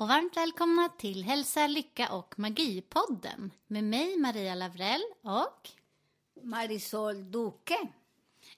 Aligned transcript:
Och 0.00 0.08
varmt 0.08 0.36
välkomna 0.36 0.88
till 0.88 1.24
Hälsa, 1.24 1.66
Lycka 1.66 2.12
och 2.12 2.34
Magi-podden 2.38 3.50
med 3.66 3.84
mig 3.84 4.16
Maria 4.16 4.54
Lavrell 4.54 5.02
och 5.22 5.68
Marisol 6.42 7.30
Duque. 7.30 7.88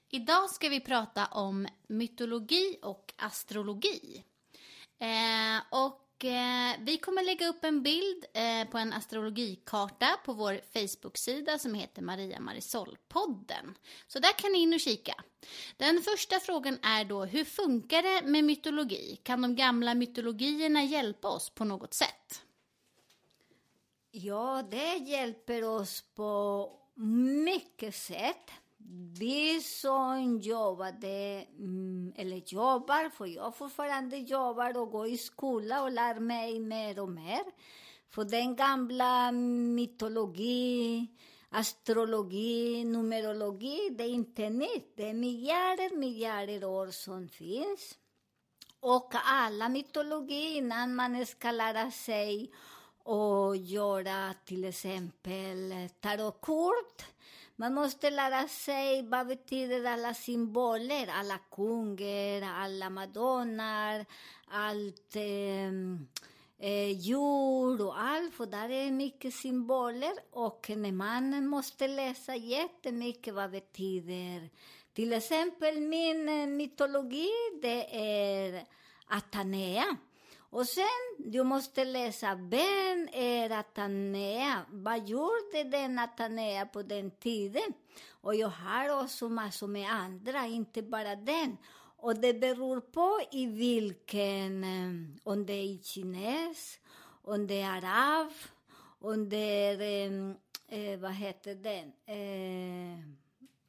idag 0.08 0.50
ska 0.50 0.68
vi 0.68 0.80
prata 0.80 1.26
om 1.26 1.68
mytologi 1.86 2.78
och 2.82 3.12
astrologi. 3.16 4.24
Eh, 4.98 5.80
och 5.84 6.09
Eh, 6.24 6.76
vi 6.80 6.98
kommer 6.98 7.22
lägga 7.22 7.48
upp 7.48 7.64
en 7.64 7.82
bild 7.82 8.24
eh, 8.34 8.70
på 8.70 8.78
en 8.78 8.92
astrologikarta 8.92 10.06
på 10.24 10.32
vår 10.32 10.60
Facebook-sida 10.72 11.58
som 11.58 11.74
heter 11.74 12.02
Maria 12.02 12.38
Marisol-podden. 12.38 13.74
Så 14.06 14.18
där 14.18 14.32
kan 14.38 14.52
ni 14.52 14.58
in 14.58 14.74
och 14.74 14.80
kika. 14.80 15.14
Den 15.76 16.02
första 16.02 16.40
frågan 16.40 16.78
är 16.82 17.04
då, 17.04 17.24
hur 17.24 17.44
funkar 17.44 18.02
det 18.02 18.26
med 18.26 18.44
mytologi? 18.44 19.20
Kan 19.22 19.42
de 19.42 19.56
gamla 19.56 19.94
mytologierna 19.94 20.84
hjälpa 20.84 21.28
oss 21.28 21.50
på 21.50 21.64
något 21.64 21.94
sätt? 21.94 22.42
Ja, 24.10 24.62
det 24.70 24.94
hjälper 24.96 25.64
oss 25.64 26.04
på 26.14 26.72
mycket 27.44 27.94
sätt. 27.94 28.50
Vi 29.18 29.60
som 29.60 30.38
jobbade, 30.38 31.46
mm, 31.58 32.12
eller 32.16 32.42
jobbar, 32.46 33.08
för 33.08 33.26
jag 33.26 33.56
fortfarande 33.56 34.16
jobbar 34.16 34.78
och 34.78 34.90
går 34.90 35.06
i 35.06 35.18
skola 35.18 35.82
och 35.82 35.92
lär 35.92 36.20
mig 36.20 36.60
mer 36.60 37.00
och 37.00 37.08
mer. 37.08 37.42
För 38.10 38.24
den 38.24 38.56
gamla 38.56 39.32
mytologi, 39.32 41.06
astrologi, 41.48 42.84
numerologi, 42.84 43.88
det 43.90 44.04
är 44.04 44.08
inte 44.08 44.50
nytt. 44.50 44.96
Det 44.96 45.08
är 45.08 45.14
miljarder, 45.14 45.96
miljarder 45.96 46.64
år 46.64 46.86
som 46.86 47.28
finns. 47.28 47.98
Och 48.80 49.12
alla 49.14 49.68
mytologi 49.68 50.56
innan 50.56 50.94
man 50.94 51.26
ska 51.26 51.50
lära 51.50 51.90
sig 51.90 52.52
och 53.02 53.56
göra 53.56 54.34
till 54.44 54.64
exempel 54.64 55.88
tarotkort. 56.00 57.04
Man 57.60 57.74
måste 57.74 58.10
lära 58.10 58.48
sig 58.48 59.02
vad 59.02 59.26
betyder 59.26 59.84
alla 59.84 60.14
symboler, 60.14 61.08
alla 61.12 61.38
kungar, 61.38 62.42
alla 62.42 62.90
madonnar, 62.90 64.06
allt 64.46 65.16
ehm, 65.16 66.08
eh, 66.58 66.70
eh, 66.70 66.90
djur 66.90 67.86
och 67.86 68.00
allt, 68.00 68.34
för 68.34 68.46
där 68.46 68.70
är 68.70 68.90
mycket 68.90 69.34
symboler. 69.34 70.12
Och 70.30 70.70
när 70.76 70.92
man 70.92 71.46
måste 71.46 71.88
läsa 71.88 72.36
jättemycket 72.36 73.34
vad 73.34 73.50
betyder. 73.50 74.50
Till 74.92 75.12
exempel 75.12 75.80
min 75.80 76.28
eh, 76.28 76.46
mytologi, 76.46 77.30
det 77.62 77.96
är 77.96 78.64
Atanea. 79.06 79.96
Och 80.50 80.66
sen, 80.66 81.16
du 81.18 81.42
måste 81.42 81.84
läsa, 81.84 82.34
vem 82.34 83.08
är 83.12 83.50
Atanea? 83.50 84.62
Vad 84.70 85.08
gjorde 85.08 85.64
den 85.64 85.98
Atanea 85.98 86.66
på 86.66 86.82
den 86.82 87.10
tiden? 87.10 87.72
Och 88.10 88.34
jag 88.34 88.48
har 88.48 89.02
också 89.02 89.28
massor 89.28 89.66
med 89.66 89.92
andra, 89.92 90.46
inte 90.46 90.82
bara 90.82 91.16
den. 91.16 91.56
Och 91.96 92.16
det 92.16 92.34
beror 92.34 92.80
på 92.80 93.20
i 93.32 93.46
vilken, 93.46 94.64
eh, 94.64 95.16
om 95.24 95.46
det 95.46 95.52
är 95.52 95.78
kines, 95.82 96.78
om 97.22 97.46
det 97.46 97.60
är 97.60 97.70
arab, 97.70 98.32
om 99.00 99.28
det 99.28 99.36
är, 99.36 99.80
eh, 99.80 100.34
eh, 100.78 101.00
vad 101.00 101.12
heter 101.12 101.54
den? 101.54 101.92
Eh, 102.06 102.98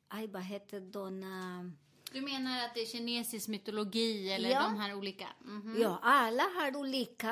aj, 0.08 0.28
vad 0.28 0.44
heter 0.44 0.80
denna... 0.80 1.72
Du 2.14 2.22
menar 2.22 2.66
att 2.66 2.74
det 2.74 2.82
är 2.82 2.86
kinesisk 2.86 3.48
mytologi 3.48 4.32
eller 4.34 4.50
Ja. 4.50 4.62
de 4.62 4.80
här 4.80 4.94
olika? 4.94 5.28
Mhm. 5.42 5.82
Ja, 5.82 6.00
alla 6.02 6.44
har 6.44 6.76
olika 6.78 7.32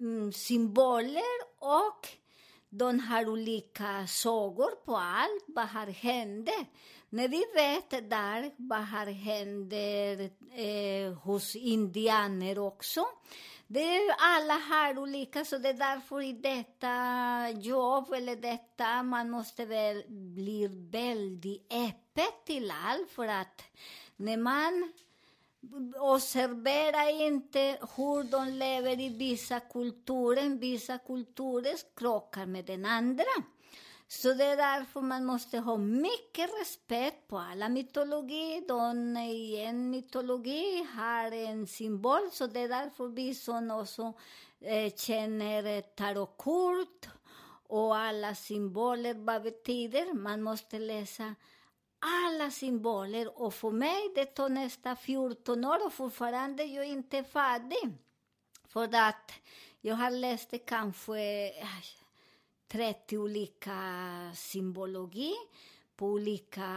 mm, 0.00 0.32
symboler 0.32 1.38
och 1.58 2.08
de 2.68 3.00
har 3.00 3.28
olika 3.28 4.06
sagor 4.06 4.84
på 4.84 4.96
allt. 4.96 5.44
Vad 5.46 5.68
har 5.68 5.86
hänt? 5.86 6.50
När 7.10 7.28
vi 7.28 7.44
vet 7.54 8.10
där 8.10 8.50
vad 8.56 8.84
har 8.86 9.06
hänt 9.06 9.72
eh, 10.52 11.18
hos 11.18 11.56
indianer 11.56 12.58
också. 12.58 13.04
Det 13.66 13.96
är, 13.96 14.14
alla 14.18 14.54
har 14.54 14.98
olika, 14.98 15.44
så 15.44 15.58
det 15.58 15.68
är 15.68 15.74
därför 15.74 16.22
i 16.22 16.32
detta 16.32 17.50
jobb 17.60 18.12
eller 18.12 18.36
detta 18.36 19.02
man 19.02 19.30
måste 19.30 19.64
väl 19.64 20.04
bli 20.08 20.68
väldigt 20.92 21.72
öppet 21.72 22.44
till 22.46 22.72
allt 22.84 23.10
för 23.10 23.28
att 23.28 23.62
när 24.16 24.36
man 24.36 24.92
observera 26.00 27.10
inte 27.10 27.78
hur 27.96 28.24
de 28.24 28.48
lever 28.48 29.00
i 29.00 29.08
vissa 29.08 29.60
kulturer. 29.60 30.58
Vissa 30.58 30.98
kulturer 30.98 31.74
krockar 31.96 32.46
med 32.46 32.64
den 32.64 32.84
andra. 32.84 33.24
Så 34.08 34.32
det 34.32 34.44
är 34.44 34.56
därför 34.56 35.00
man 35.00 35.24
måste 35.24 35.58
ha 35.58 35.76
mycket 35.76 36.50
respekt 36.60 37.28
på 37.28 37.38
alla 37.38 37.68
mytologi. 37.68 38.64
De 38.68 39.16
i 39.16 39.64
en 39.64 39.90
mytologi 39.90 40.86
har 40.94 41.32
en 41.32 41.66
symbol, 41.66 42.30
så 42.32 42.46
det 42.46 42.60
är 42.60 42.68
därför 42.68 43.08
vi 43.08 43.34
som 43.34 43.70
också 43.70 44.12
eh, 44.60 44.92
känner 44.94 45.80
tarotkort 45.80 47.08
och 47.66 47.96
alla 47.96 48.34
symboler, 48.34 49.14
vad 49.14 49.42
betyder. 49.42 50.14
Man 50.14 50.42
måste 50.42 50.78
läsa 50.78 51.34
alla 52.02 52.50
symboler 52.50 53.42
och 53.42 53.54
för 53.54 53.70
mig 53.70 54.12
det 54.14 54.26
tar 54.26 54.48
nästan 54.48 54.96
14 54.96 55.64
år 55.64 55.86
och 55.86 55.92
fortfarande 55.92 56.64
jag 56.64 56.84
är 56.84 56.88
inte 56.88 57.24
färdig. 57.24 57.92
För 58.68 58.84
att 58.94 59.32
jag 59.80 59.94
har 59.94 60.10
läst 60.10 60.54
kanske 60.66 61.48
äh, 61.48 61.66
30 62.68 63.18
olika 63.18 63.76
symbologi 64.34 65.34
på 65.96 66.06
olika, 66.06 66.70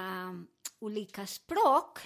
olika 0.80 1.28
språk. 1.28 2.00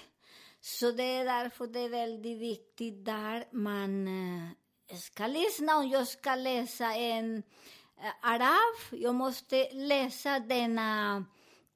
Så 0.62 0.92
det 0.92 1.04
är 1.04 1.26
därför 1.26 1.68
det 1.68 1.80
är 1.80 1.90
väldigt 1.90 2.40
viktigt 2.40 3.06
där 3.06 3.48
man 3.52 4.08
äh, 4.08 4.98
ska 4.98 5.28
lyssna. 5.28 5.78
Om 5.78 5.88
jag 5.90 6.08
ska 6.08 6.36
läsa 6.36 6.94
en 6.94 7.44
äh, 8.02 8.12
arab, 8.22 9.02
jag 9.02 9.16
måste 9.16 9.70
läsa 9.74 10.40
denna 10.40 11.26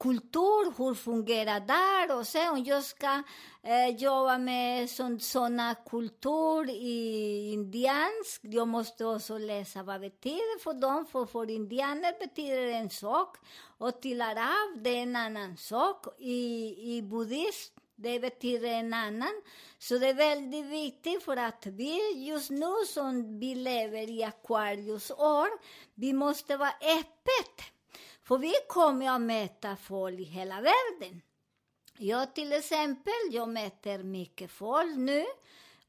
kultur, 0.04 0.64
hur 0.78 0.94
fungerar 0.94 1.60
där 1.60 2.18
och 2.18 2.26
sen 2.26 2.52
om 2.52 2.64
jag 2.64 2.84
ska 2.84 3.22
eh, 3.62 3.88
jobba 3.96 4.38
med 4.38 4.90
sådana 5.20 5.74
kultur 5.74 6.70
i 6.70 7.52
indiansk, 7.52 8.40
jag 8.42 8.68
måste 8.68 9.04
också 9.04 9.38
läsa 9.38 9.82
vad 9.82 9.94
det 9.94 10.10
betyder 10.10 10.62
för 10.62 10.74
dem, 10.74 11.06
för 11.06 11.26
för 11.26 11.50
indianer 11.50 12.18
betyder 12.18 12.66
en 12.66 12.90
sak 12.90 13.36
och 13.78 14.02
till 14.02 14.22
arab 14.22 14.82
det 14.84 14.90
är 14.90 15.02
en 15.02 15.16
annan 15.16 15.56
sak, 15.56 16.06
i, 16.18 16.74
i 16.96 17.02
buddhism 17.02 17.74
det 17.96 18.20
betyder 18.20 18.68
en 18.68 18.94
annan. 18.94 19.42
Så 19.78 19.98
det 19.98 20.08
är 20.08 20.14
väldigt 20.14 20.66
viktigt 20.66 21.22
för 21.22 21.36
att 21.36 21.66
vi 21.66 22.24
just 22.26 22.50
nu 22.50 22.72
som 22.86 23.38
vi 23.38 23.54
lever 23.54 24.10
i 24.10 24.24
Aquarius 24.24 25.10
år, 25.10 25.48
vi 25.94 26.12
måste 26.12 26.56
vara 26.56 26.72
öppet. 26.98 27.73
För 28.22 28.38
vi 28.38 28.52
kommer 28.68 29.10
att 29.10 29.20
möta 29.20 29.76
folk 29.76 30.20
i 30.20 30.24
hela 30.24 30.54
världen. 30.54 31.22
Jag 31.98 32.34
till 32.34 32.52
exempel, 32.52 33.12
jag 33.30 33.48
möter 33.48 34.02
mycket 34.02 34.50
folk 34.50 34.96
nu 34.96 35.24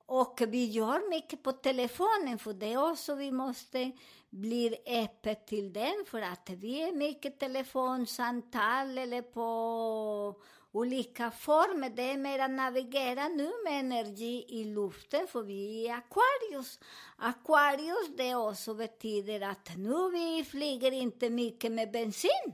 och 0.06 0.42
vi 0.48 0.66
gör 0.66 1.10
mycket 1.10 1.44
på 1.44 1.52
telefonen 1.52 2.40
för 2.40 2.54
det 2.54 2.74
är 2.74 2.92
också 2.92 3.16
vi 3.16 3.32
måste 3.32 3.92
bli 4.30 4.76
öppet 4.86 5.48
till 5.48 5.74
den 5.74 6.06
för 6.08 6.22
att 6.22 6.50
vi 6.50 6.82
är 6.82 6.92
mycket 6.92 7.40
telefonsamtal 7.40 8.98
eller 8.98 9.22
på 9.22 10.42
olika 10.76 11.32
former. 11.32 11.90
Det 11.90 12.12
är 12.12 12.18
mer 12.18 12.40
att 12.40 12.52
navigera 12.52 13.28
nu 13.28 13.52
med 13.64 13.80
energi 13.80 14.46
i 14.48 14.64
luften, 14.64 15.28
för 15.28 15.42
vi 15.42 15.88
är 15.88 15.94
Aquarius. 15.94 16.80
Aquarius, 17.18 18.18
det 18.18 18.36
också 18.36 18.74
betyder 18.74 19.42
att 19.42 19.78
nu 19.78 20.10
vi 20.12 20.44
flyger 20.44 20.92
inte 20.92 21.30
mycket 21.30 21.72
med 21.72 21.92
bensin. 21.92 22.54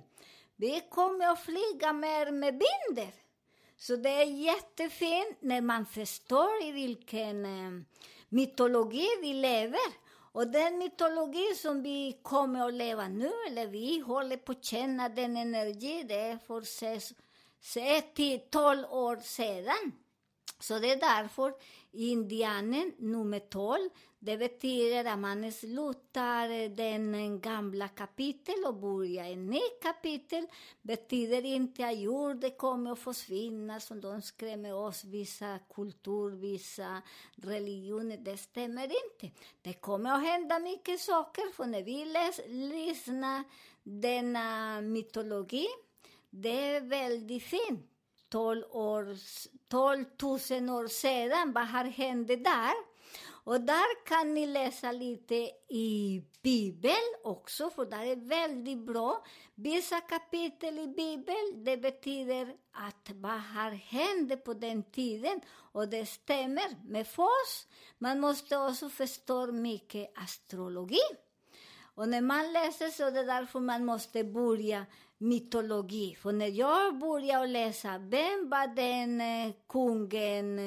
Vi 0.55 0.81
kommer 0.89 1.27
att 1.27 1.43
flyga 1.43 1.93
mer 1.93 2.31
med 2.31 2.53
binder. 2.53 3.13
Så 3.77 3.95
det 3.95 4.09
är 4.09 4.25
jättefint 4.25 5.37
när 5.39 5.61
man 5.61 5.85
förstår 5.85 6.63
i 6.63 6.71
vilken 6.71 7.45
eh, 7.45 7.83
mytologi 8.29 9.07
vi 9.21 9.33
lever. 9.33 10.01
Och 10.33 10.47
den 10.47 10.77
mytologi 10.77 11.55
som 11.55 11.83
vi 11.83 12.19
kommer 12.21 12.67
att 12.67 12.73
leva 12.73 13.07
nu, 13.07 13.31
eller 13.47 13.67
vi 13.67 13.99
håller 13.99 14.37
på 14.37 14.51
att 14.51 14.65
känna 14.65 15.09
den 15.09 15.37
energi, 15.37 16.03
det 16.03 16.19
är 16.19 16.37
för 16.37 16.61
ses, 16.61 17.13
ett 17.75 18.15
till 18.15 18.39
12 18.49 18.85
år 18.89 19.17
sedan. 19.17 19.91
Så 20.59 20.79
det 20.79 20.91
är 20.91 20.99
därför 20.99 21.53
indianen 21.91 22.93
nummer 22.97 23.39
12, 23.39 23.89
det 24.19 24.37
betyder 24.37 25.05
att 25.05 25.19
man 25.19 25.51
slutar 25.51 26.69
den 26.69 27.39
gamla 27.39 27.87
kapitel 27.87 28.55
och 28.65 28.75
börjar 28.75 29.25
en 29.25 29.47
ny 29.47 29.61
kapitel. 29.81 30.47
Betyder 30.81 31.45
inte 31.45 31.87
att 31.87 31.97
jorden 31.99 32.51
kommer 32.51 32.91
att 32.91 32.99
försvinna, 32.99 33.79
som 33.79 34.01
de 34.01 34.21
skrämmer 34.21 34.73
oss, 34.73 35.03
vissa 35.03 35.59
kultur, 35.75 36.29
vissa 36.29 37.01
religioner. 37.35 38.17
Det 38.17 38.37
stämmer 38.37 38.83
inte. 38.83 39.39
Det 39.61 39.73
kommer 39.73 40.11
att 40.11 40.23
hända 40.23 40.59
mycket 40.59 40.99
saker, 40.99 41.53
för 41.53 41.65
när 41.65 41.83
vi 41.83 42.05
läs, 42.05 42.39
lyssnar 42.47 43.43
denna 43.83 44.81
mytologi, 44.81 45.67
det 46.31 46.75
är 46.75 46.81
väldigt 46.81 47.43
fint. 47.43 47.87
12, 48.29 48.63
år, 48.71 49.17
12 49.67 50.05
000 50.21 50.69
år 50.69 50.87
sedan, 50.87 51.51
vad 51.53 51.67
har 51.67 51.83
hänt 51.83 52.27
där? 52.27 52.73
Och 53.43 53.61
där 53.61 54.05
kan 54.05 54.33
ni 54.33 54.47
läsa 54.47 54.91
lite 54.91 55.35
i 55.69 56.23
Bibeln 56.41 57.15
också, 57.23 57.69
för 57.69 57.85
det 57.85 57.95
är 57.95 58.15
väldigt 58.15 58.85
bra. 58.85 59.25
Vissa 59.55 60.01
kapitel 60.01 60.79
i 60.79 60.87
Bibeln, 60.87 61.63
det 61.63 61.77
betyder 61.77 62.55
att 62.71 63.11
vad 63.13 63.41
har 63.41 63.71
hänt 63.71 64.43
på 64.43 64.53
den 64.53 64.83
tiden? 64.83 65.41
Och 65.49 65.87
det 65.87 66.05
stämmer 66.05 66.89
med 66.89 67.07
oss. 67.17 67.67
Man 67.97 68.19
måste 68.19 68.57
också 68.57 68.89
förstå 68.89 69.51
mycket 69.51 70.17
astrologi. 70.17 71.01
Och 71.95 72.09
när 72.09 72.21
man 72.21 72.53
läser 72.53 72.87
så 72.87 73.03
är 73.03 73.11
det 73.11 73.23
därför 73.23 73.59
man 73.59 73.85
måste 73.85 74.23
börja 74.23 74.85
mytologi. 75.21 76.15
För 76.15 76.31
när 76.31 76.47
jag 76.47 76.99
började 76.99 77.47
läsa, 77.47 77.97
vem 77.97 78.49
var 78.49 78.67
den 78.75 79.21
eh, 79.21 79.53
kungen, 79.67 80.59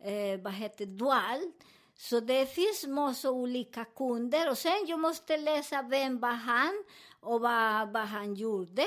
eh, 0.00 0.12
eh 0.12 0.40
vad 0.40 0.52
heter 0.52 0.86
Dual? 0.86 1.52
Så 1.94 2.20
det 2.20 2.46
finns 2.46 2.86
massa 2.86 3.30
olika 3.30 3.84
kunder. 3.84 4.50
Och 4.50 4.58
sen 4.58 4.86
jag 4.86 5.00
måste 5.00 5.36
läsa 5.36 5.82
vem 5.82 6.18
var 6.18 6.32
han 6.32 6.84
och 7.20 7.40
vad, 7.40 7.92
vad 7.92 8.02
han 8.02 8.34
gjorde. 8.34 8.86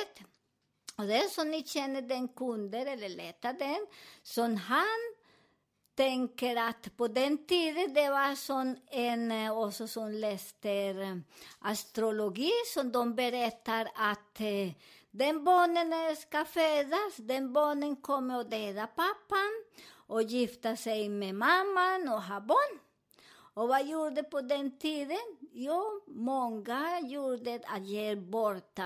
Och 0.97 1.05
det 1.05 1.17
är 1.17 1.27
så 1.27 1.43
ni 1.43 1.63
känner 1.63 2.01
den 2.01 2.27
kunden, 2.27 2.87
eller 2.87 3.09
letar 3.09 3.53
den, 3.53 3.87
som 4.23 4.55
han 4.55 5.13
tänker 5.99 6.55
att 6.55 6.97
på 6.97 7.07
den 7.07 7.45
tiden 7.45 7.93
det 7.93 8.09
var 8.09 8.35
sån 8.35 8.77
en 8.87 9.31
eh, 9.31 9.57
också 9.57 9.87
som 9.87 10.11
läste 10.11 10.71
eh, 10.71 11.17
astrologi 11.59 12.51
som 12.73 12.91
de 12.91 13.15
berättar 13.15 13.87
att 13.95 14.39
eh, 14.39 14.71
den 15.11 15.43
barnen 15.43 15.93
eh, 15.93 16.15
ska 16.15 16.45
födas, 16.45 17.17
den 17.17 17.53
barnen 17.53 17.95
kommer 17.95 18.39
att 18.39 18.51
döda 18.51 18.87
pappan 18.87 19.51
och 20.07 20.21
gifta 20.21 20.75
sig 20.75 21.09
med 21.09 21.35
mamman 21.35 22.09
och 22.13 22.23
ha 22.23 22.41
barn. 22.41 22.79
Och 23.53 23.67
vad 23.67 23.87
gjorde 23.87 24.23
på 24.23 24.41
den 24.41 24.77
tiden? 24.77 25.37
Jo, 25.51 26.01
många 26.07 26.99
gjorde 26.99 27.59
att 27.65 27.85
ge 27.85 28.15
bort 28.15 28.79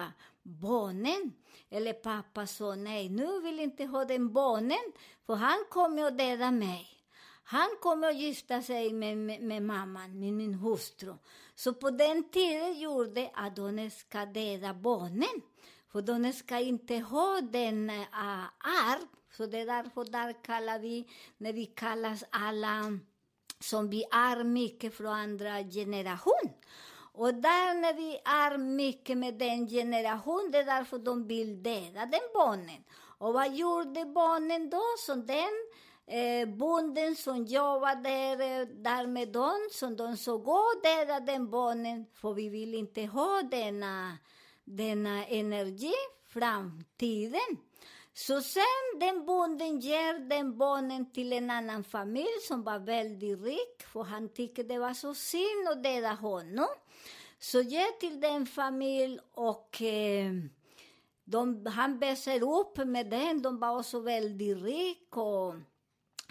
barnen. 0.43 1.33
Eller 1.69 1.93
pappa 1.93 2.47
sa 2.47 2.75
nej, 2.75 3.09
nu 3.09 3.41
vill 3.41 3.59
inte 3.59 3.85
ha 3.85 4.05
den 4.05 4.33
barnen, 4.33 4.91
för 5.25 5.35
han 5.35 5.65
kommer 5.69 6.03
att 6.03 6.17
döda 6.17 6.51
mig. 6.51 6.92
Han 7.43 7.69
kommer 7.81 8.09
att 8.09 8.15
gifta 8.15 8.61
sig 8.61 8.93
med, 8.93 9.17
med, 9.17 9.41
med 9.41 9.63
mamman, 9.63 10.19
med 10.19 10.33
min 10.33 10.53
hustru. 10.53 11.13
Så 11.55 11.73
på 11.73 11.89
den 11.89 12.29
tiden 12.29 12.79
gjorde 12.79 13.31
att 13.33 13.55
de 13.55 13.89
ska 13.89 14.25
döda 14.25 14.73
barnen. 14.73 15.41
För 15.91 16.01
de 16.01 16.33
ska 16.33 16.59
inte 16.59 16.97
ha 16.97 17.41
den 17.41 17.89
uh, 17.89 18.45
arv. 18.89 19.07
Så 19.37 19.45
det 19.45 19.57
är 19.57 19.65
därför 19.65 20.05
där 20.05 20.43
kallar 20.43 20.79
vi, 20.79 21.07
när 21.37 21.53
vi 21.53 21.65
kallas 21.65 22.23
alla 22.29 22.99
som 23.59 23.89
vi 23.89 24.03
är 24.11 24.43
mycket 24.43 24.97
från 24.97 25.13
andra 25.13 25.63
generation. 25.63 26.49
Och 27.15 27.33
där 27.33 27.81
när 27.81 27.93
vi 27.93 28.19
är 28.25 28.57
mycket 28.57 29.17
med 29.17 29.33
den 29.33 29.67
generationen, 29.67 30.51
det 30.51 30.57
är 30.57 30.65
därför 30.65 30.97
de 30.97 31.27
vill 31.27 31.63
döda 31.63 32.05
den 32.05 32.29
barnen. 32.33 32.83
Och 33.17 33.33
vad 33.33 33.55
gjorde 33.55 34.05
barnen 34.05 34.69
då? 34.69 34.83
Som 35.05 35.25
den 35.25 35.53
eh, 36.07 36.47
bonden 36.47 37.15
som 37.15 37.45
jobbade 37.45 38.09
eh, 38.09 38.67
där, 38.67 39.07
med 39.07 39.31
dem, 39.31 39.67
som 39.71 39.95
de 39.95 40.17
såg 40.17 40.47
och 40.47 40.81
döda 40.83 41.19
den 41.19 41.49
barnen, 41.49 42.05
för 42.13 42.33
vi 42.33 42.49
vill 42.49 42.73
inte 42.73 43.05
ha 43.05 43.41
denna, 43.51 44.17
denna 44.63 45.25
energi 45.25 45.93
framtiden. 46.27 47.57
Så 48.13 48.41
sen 48.41 48.99
den 48.99 49.25
bonden 49.25 49.79
ger 49.79 50.29
den 50.29 50.57
barnen 50.57 51.11
till 51.11 51.33
en 51.33 51.49
annan 51.49 51.83
familj 51.83 52.39
som 52.47 52.63
var 52.63 52.79
väldigt 52.79 53.41
rik, 53.41 53.83
för 53.93 54.03
han 54.03 54.29
tyckte 54.29 54.63
det 54.63 54.79
var 54.79 54.93
så 54.93 55.13
synd 55.13 55.67
att 55.71 55.83
döda 55.83 56.13
honom. 56.13 56.67
Så 57.39 57.61
ger 57.61 57.99
till 57.99 58.21
den 58.21 58.45
familj 58.45 59.19
och 59.33 59.81
eh, 59.81 60.31
de, 61.23 61.65
han 61.65 61.99
växer 61.99 62.59
upp 62.59 62.77
med 62.77 63.09
den. 63.09 63.41
De 63.41 63.59
var 63.59 63.77
också 63.77 63.99
väldigt 63.99 64.63
rika 64.63 65.21
och 65.21 65.55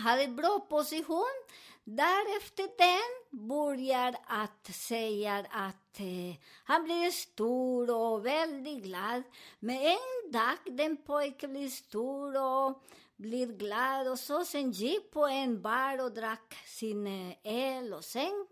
hade 0.03 0.29
bra 0.29 0.61
position. 0.61 1.45
Därefter 1.85 2.69
den 2.79 3.49
börjar 3.49 4.17
att 4.27 4.67
säga 4.75 5.47
att 5.51 6.01
eh, 6.01 6.37
han 6.65 6.85
blir 6.85 7.11
stor 7.11 7.91
och 7.91 8.27
väldigt 8.27 8.83
glad. 8.83 9.23
Men 9.59 9.77
en 9.77 10.33
dag 10.33 10.57
den 10.77 10.97
pojken 10.97 11.53
blir 11.53 11.69
stor 11.69 12.43
och 12.43 12.83
blir 13.17 13.47
glad 13.47 14.09
och 14.09 14.19
så 14.19 14.45
sen 14.45 14.71
gick 14.71 15.11
på 15.11 15.27
en 15.27 15.63
bar 15.63 16.05
och 16.05 16.15
drack 16.15 16.55
sin 16.67 17.07
eh, 17.07 17.37
el. 17.43 17.85
öl 17.85 17.95
och 17.95 18.05
sen 18.05 18.47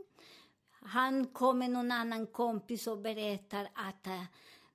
han 0.83 1.27
kommer 1.27 1.69
någon 1.69 1.93
annan 1.93 2.27
kompis 2.27 2.87
och 2.87 2.99
berättar 2.99 3.69
att 3.75 4.07
eh, 4.07 4.23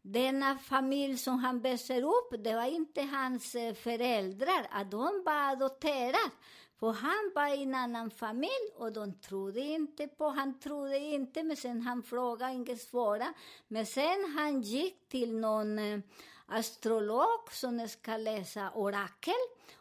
denna 0.01 0.57
familj 0.57 1.17
som 1.17 1.39
han 1.39 1.59
växer 1.59 2.03
upp, 2.03 2.43
det 2.43 2.55
var 2.55 2.65
inte 2.65 3.01
hans 3.01 3.55
eh, 3.55 3.73
föräldrar, 3.73 4.67
att 4.71 4.91
de 4.91 5.23
var 5.25 5.51
adopterade. 5.51 6.31
För 6.79 6.91
han 6.91 7.31
var 7.35 7.55
i 7.55 7.63
en 7.63 7.75
annan 7.75 8.11
familj 8.11 8.71
och 8.75 8.93
de 8.93 9.13
trodde 9.13 9.59
inte 9.59 10.07
på, 10.07 10.29
han 10.29 10.59
trodde 10.59 10.99
inte, 10.99 11.43
men 11.43 11.57
sen 11.57 11.81
han 11.81 12.03
frågade, 12.03 12.53
inget 12.53 12.81
svåra. 12.81 13.33
Men 13.67 13.85
sen 13.85 14.33
han 14.37 14.61
gick 14.61 15.09
till 15.09 15.37
någon 15.37 15.79
eh, 15.79 15.99
astrolog 16.45 17.51
som 17.51 17.89
ska 17.89 18.17
läsa 18.17 18.71
orakel. 18.75 19.33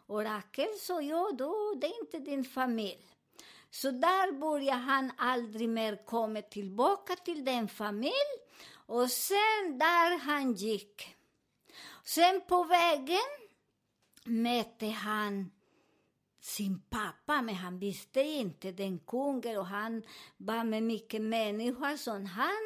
Orakel 0.07 0.69
sa, 0.81 1.01
ja, 1.01 1.31
då, 1.39 1.75
det 1.81 1.87
är 1.87 2.01
inte 2.01 2.19
din 2.19 2.45
familj. 2.45 3.07
Så 3.71 3.91
där 3.91 4.33
började 4.33 4.81
han 4.81 5.13
aldrig 5.17 5.69
mer 5.69 6.07
komma 6.07 6.43
tillbaka 6.43 7.17
till 7.17 7.45
den 7.45 7.69
familj. 7.69 8.35
Och 8.87 9.11
sen 9.11 9.79
där 9.79 10.19
han 10.19 10.53
gick. 10.53 11.17
Sen 12.05 12.41
på 12.41 12.65
vägen 12.65 13.31
mötte 14.25 14.87
han 14.87 15.51
sin 16.45 16.81
pappa, 16.91 17.43
men 17.43 17.55
han 17.55 17.79
visste 17.79 18.21
inte 18.21 18.73
den 18.73 18.99
kungen 18.99 19.59
och 19.59 19.67
han 19.67 20.03
var 20.37 20.65
med 20.65 20.83
mycket 20.83 21.23
människor, 21.23 21.97
så 21.97 22.11
han 22.11 22.65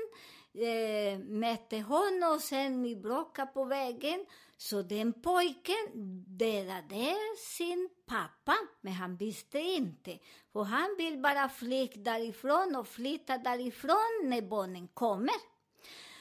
eh, 0.54 1.18
mötte 1.18 1.80
honom 1.80 2.32
och 2.34 2.40
sen 2.40 2.82
vi 2.82 2.96
bråkade 2.96 3.52
på 3.52 3.64
vägen. 3.64 4.26
Så 4.56 4.82
den 4.82 5.12
pojken 5.12 5.86
dödade 6.26 7.16
sin 7.38 7.88
pappa, 8.06 8.56
men 8.80 8.92
han 8.92 9.16
visste 9.16 9.58
inte. 9.58 10.18
För 10.52 10.62
han 10.62 10.94
vill 10.98 11.18
bara 11.18 11.48
fly 11.48 11.86
därifrån 11.86 12.76
och 12.76 12.88
flytta 12.88 13.38
därifrån 13.38 14.20
när 14.24 14.42
barnen 14.42 14.88
kommer. 14.88 15.34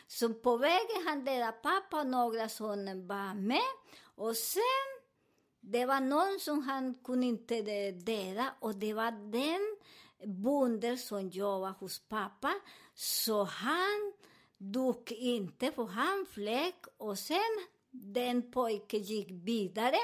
Så 0.08 0.34
på 0.34 0.58
vägen 0.58 1.08
han 1.08 1.26
dödade 1.26 1.52
pappa 1.52 2.00
och 2.00 2.08
några 2.08 2.50
som 2.50 3.08
var 3.08 3.34
med. 3.34 3.72
Och 4.16 4.36
sen 4.36 4.97
det 5.72 5.86
var 5.86 6.00
någon 6.00 6.40
som 6.40 6.62
han 6.62 6.94
kunde 7.04 7.26
inte 7.26 7.62
döda 7.92 8.54
och 8.60 8.76
det 8.76 8.94
var 8.94 9.12
den 9.12 9.78
bonden 10.44 10.98
som 10.98 11.30
jobbade 11.30 11.74
hos 11.80 12.00
pappa. 12.00 12.54
Så 12.96 13.44
han 13.44 14.14
dog 14.58 15.12
inte, 15.12 15.72
för 15.72 15.86
han 15.86 16.26
flög 16.32 16.74
och 16.98 17.20
sen 17.20 17.68
den 17.92 18.52
pojken 18.52 19.02
gick 19.02 19.28
vidare. 19.32 19.98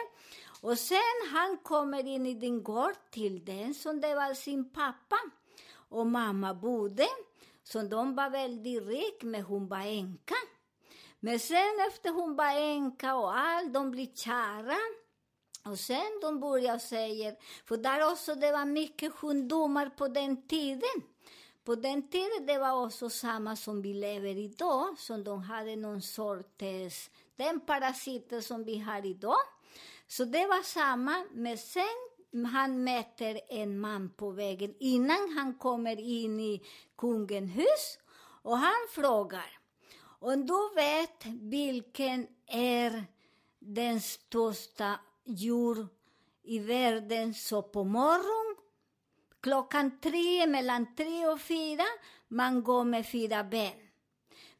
Och 0.61 0.77
sen 0.77 1.29
han 1.33 1.57
kommer 1.57 2.07
in 2.07 2.25
i 2.25 2.33
din 2.33 2.63
gård 2.63 2.95
till 3.11 3.45
den 3.45 3.73
som 3.73 4.01
det 4.01 4.15
var 4.15 4.33
sin 4.33 4.69
pappa 4.69 5.19
och 5.89 6.07
mamma 6.07 6.53
bodde. 6.53 7.07
Så 7.63 7.81
de 7.81 8.15
var 8.15 8.29
väldigt 8.29 8.87
rik, 8.87 9.23
men 9.23 9.41
hon 9.41 9.67
var 9.67 9.81
änka. 9.81 10.35
Men 11.19 11.39
sen 11.39 11.79
efter 11.87 12.11
hon 12.11 12.35
var 12.35 12.55
änka 12.55 13.15
och 13.15 13.37
allt, 13.37 13.73
de 13.73 13.91
blir 13.91 14.15
kära. 14.15 14.77
Och 15.65 15.79
sen 15.79 16.19
de 16.21 16.39
börjar 16.39 16.77
säga, 16.77 17.35
för 17.65 17.77
där 17.77 18.11
också 18.11 18.35
det 18.35 18.51
var 18.51 18.65
mycket 18.65 19.13
sjukdomar 19.13 19.89
på 19.89 20.07
den 20.07 20.47
tiden. 20.47 21.01
På 21.63 21.75
den 21.75 22.09
tiden 22.09 22.45
det 22.45 22.57
var 22.57 22.85
också 22.85 23.09
samma 23.09 23.55
som 23.55 23.81
vi 23.81 23.93
lever 23.93 24.37
idag, 24.37 24.99
som 24.99 25.23
de 25.23 25.41
hade 25.41 25.75
någon 25.75 26.01
sorts, 26.01 27.09
den 27.35 27.59
parasiten 27.59 28.41
som 28.41 28.63
vi 28.63 28.79
har 28.79 29.05
idag. 29.05 29.43
Så 30.07 30.25
det 30.25 30.47
var 30.47 30.63
samma, 30.63 31.25
men 31.31 31.57
sen 31.57 32.09
han 32.45 32.83
möter 32.83 33.39
en 33.49 33.79
man 33.79 34.09
på 34.09 34.31
vägen 34.31 34.75
innan 34.79 35.37
han 35.37 35.53
kommer 35.53 35.99
in 35.99 36.39
i 36.39 36.61
kungens 36.97 37.55
hus 37.55 37.99
och 38.41 38.57
han 38.57 38.87
frågar 38.91 39.59
om 40.19 40.45
du 40.45 40.69
vet 40.75 41.25
vilken 41.25 42.27
är 42.47 43.05
den 43.59 44.01
största 44.01 44.99
djur 45.25 45.87
i 46.43 46.59
världen 46.59 47.33
så 47.33 47.61
på 47.61 47.83
morgon 47.83 48.55
klockan 49.41 49.99
tre, 49.99 50.47
mellan 50.47 50.95
tre 50.95 51.27
och 51.27 51.41
fyra, 51.41 51.85
man 52.27 52.63
går 52.63 52.83
med 52.83 53.07
fyra 53.07 53.43
ben. 53.43 53.79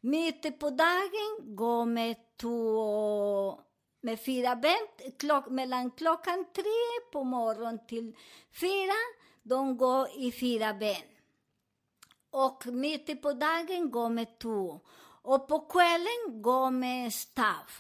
Mitt 0.01 0.59
på 0.59 0.69
dagen 0.69 1.55
går 1.55 1.85
med 1.85 2.15
två 2.37 3.61
med 4.01 4.19
fyra 4.19 4.55
ben. 4.55 4.87
Klock, 5.17 5.49
mellan 5.49 5.91
klockan 5.91 6.45
tre 6.53 7.09
på 7.11 7.23
morgonen 7.23 7.79
till 7.87 8.15
fyra, 8.51 8.99
de 9.43 9.77
går 9.77 10.07
i 10.17 10.31
fyra 10.31 10.73
ben. 10.73 11.07
Och 12.29 12.65
mitt 12.65 13.21
på 13.21 13.33
dagen 13.33 13.91
går 13.91 14.09
med 14.09 14.39
två. 14.39 14.79
Och 15.21 15.47
på 15.47 15.59
kvällen 15.59 16.41
går 16.41 16.71
med 16.71 17.13
stav. 17.13 17.71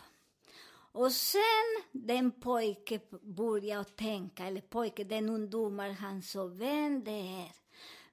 Och 0.93 1.11
sen 1.11 1.83
den 1.91 2.31
pojke 2.31 2.99
började 3.21 3.83
tänka, 3.83 4.45
eller 4.45 4.61
pojke, 4.61 5.03
den 5.03 5.29
ungdomar, 5.29 5.89
han 5.89 6.21
sa 6.21 6.45
vem 6.45 7.03
det 7.03 7.45
är. 7.45 7.51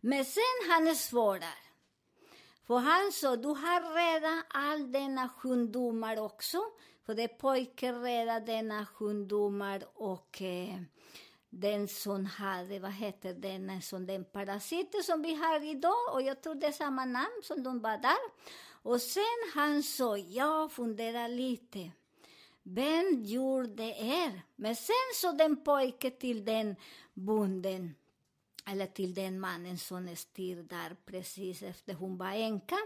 Men 0.01 0.25
sen 0.25 0.71
han 0.71 0.97
svarar. 0.97 1.59
För 2.67 2.79
han 2.79 3.13
sa, 3.13 3.37
du 3.37 3.49
har 3.49 3.95
redan 3.95 4.43
all 4.49 4.93
denna 4.93 5.29
sjukdomar 5.29 6.21
också. 6.21 6.59
För 7.07 7.15
det 7.15 7.23
är 7.23 7.29
pojken 7.29 8.03
redan 8.03 8.45
denna 8.45 8.87
sjukdomar 8.87 9.85
och 9.95 10.43
eh, 10.43 10.81
den 11.51 11.89
som 11.89 12.27
hade, 12.27 12.79
vad 12.79 12.93
heter 12.93 13.35
den, 13.35 13.71
eh, 13.71 13.81
som 13.81 14.07
den 14.07 14.25
parasiten 14.25 15.03
som 15.03 15.23
vi 15.23 15.35
har 15.35 15.65
idag. 15.65 16.15
Och 16.15 16.23
jag 16.23 16.43
tror 16.43 16.55
det 16.55 16.67
är 16.67 16.73
samma 16.73 17.05
namn 17.05 17.41
som 17.43 17.63
de 17.63 17.81
var 17.81 17.99
där. 17.99 18.19
Och 18.83 19.01
sen 19.01 19.51
han 19.55 19.83
sa, 19.83 20.17
jag 20.17 20.73
funderar 20.73 21.29
lite. 21.29 21.91
Vem 22.63 23.23
gjorde 23.25 23.69
det? 23.69 24.41
Men 24.57 24.77
sen 24.77 25.15
så 25.15 25.33
den 25.33 25.65
pojke 25.65 26.11
till 26.11 26.45
den 26.45 26.77
bonden, 27.15 27.95
eller 28.67 28.87
till 28.87 29.15
den 29.15 29.41
mannen 29.41 29.79
som 29.79 30.17
styr 30.17 30.63
där 30.63 30.97
precis 31.07 31.63
efter 31.63 31.95
hon 31.95 32.19
var 32.19 32.33
änka. 32.33 32.77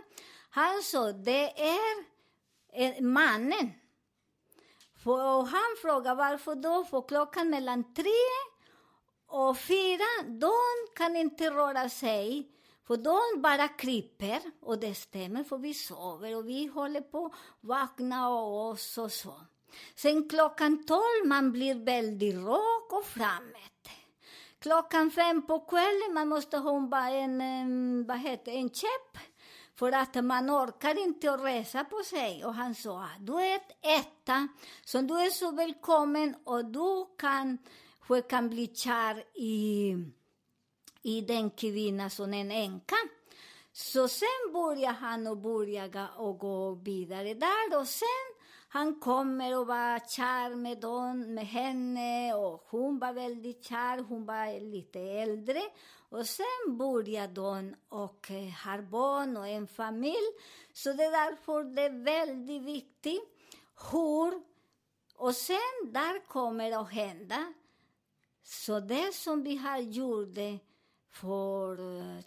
Han 0.50 0.82
sa, 0.82 1.12
det 1.12 1.60
är 1.60 3.02
mannen. 3.02 3.72
Och 5.04 5.48
han 5.48 5.76
frågade 5.82 6.16
varför 6.16 6.54
då? 6.54 6.84
För 6.84 7.08
klockan 7.08 7.50
mellan 7.50 7.94
tre 7.94 8.10
och 9.26 9.58
fyra, 9.58 10.04
de 10.26 10.52
kan 10.94 11.16
inte 11.16 11.50
röra 11.50 11.88
sig. 11.88 12.50
För 12.86 12.96
de 12.96 13.42
bara 13.42 13.68
kryper, 13.68 14.40
och 14.60 14.78
det 14.78 14.94
stämmer, 14.94 15.44
för 15.44 15.58
vi 15.58 15.74
sover 15.74 16.36
och 16.36 16.48
vi 16.48 16.66
håller 16.66 17.00
på 17.00 17.26
att 17.26 17.32
vakna 17.60 18.28
och 18.28 18.78
så. 18.78 19.04
och 19.04 19.12
så. 19.12 19.34
Sen 19.94 20.28
klockan 20.28 20.84
tolv 20.84 21.26
man 21.26 21.52
blir 21.52 21.74
väldigt 21.74 22.34
rak 22.34 22.92
och 22.92 23.04
framåt. 23.04 23.88
Klockan 24.58 25.10
fem 25.10 25.46
på 25.46 25.60
kvällen 25.60 26.14
man 26.14 26.28
måste 26.28 26.56
ha 26.56 27.08
en, 27.08 27.40
en, 27.40 28.04
vad 28.08 28.18
heter, 28.18 28.52
en 28.52 28.70
käpp 28.70 29.18
för 29.74 29.92
att 29.92 30.24
man 30.24 30.50
orkar 30.50 31.04
inte 31.04 31.32
att 31.32 31.44
resa 31.44 31.84
på 31.84 32.02
sig. 32.04 32.44
Och 32.44 32.54
han 32.54 32.74
sa, 32.74 33.08
du 33.20 33.32
är 33.32 33.56
ett 33.56 33.70
etta, 33.82 34.48
så 34.84 35.00
du 35.00 35.20
är 35.20 35.30
så 35.30 35.50
välkommen 35.50 36.34
och 36.44 36.64
du 36.64 37.06
kan, 37.18 37.58
kan 38.28 38.48
bli 38.48 38.66
kär 38.66 39.24
i, 39.34 39.94
i 41.02 41.20
den 41.20 41.50
kvinna 41.50 42.10
som 42.10 42.34
är 42.34 42.40
en 42.40 42.50
änka. 42.50 42.96
Så 43.72 44.08
sen 44.08 44.52
började 44.52 44.94
han 44.94 45.26
och 45.26 45.36
började 45.36 46.08
och 46.16 46.38
gå 46.38 46.74
vidare 46.74 47.34
där 47.34 47.78
och 47.78 47.88
sen 47.88 48.33
han 48.74 49.00
kommer 49.00 49.58
och 49.58 49.66
var 49.66 49.98
kär 50.08 50.54
med, 50.54 50.80
don, 50.80 51.34
med 51.34 51.46
henne 51.46 52.34
och 52.34 52.64
hon 52.66 52.98
var 52.98 53.12
väldigt 53.12 53.64
kär, 53.64 53.98
hon 53.98 54.26
var 54.26 54.60
lite 54.60 55.00
äldre. 55.00 55.62
Och 56.08 56.26
sen 56.26 56.78
började 56.78 57.32
de 57.32 57.74
och 57.88 58.30
eh, 58.30 58.48
har 58.48 58.82
barn 58.82 59.36
och 59.36 59.48
en 59.48 59.66
familj. 59.66 60.30
Så 60.72 60.92
det 60.92 61.04
är 61.04 61.10
därför 61.10 61.64
det 61.64 61.82
är 61.82 62.04
väldigt 62.04 62.62
viktigt 62.62 63.22
hur... 63.92 64.42
Och 65.16 65.34
sen 65.34 65.92
där 65.92 66.26
kommer 66.26 66.70
det 66.70 66.78
att 66.78 66.92
hända. 66.92 67.52
Så 68.42 68.80
det 68.80 69.14
som 69.14 69.42
vi 69.42 69.56
har 69.56 69.78
gjort 69.78 70.38
för 71.10 71.98
eh, 71.98 72.24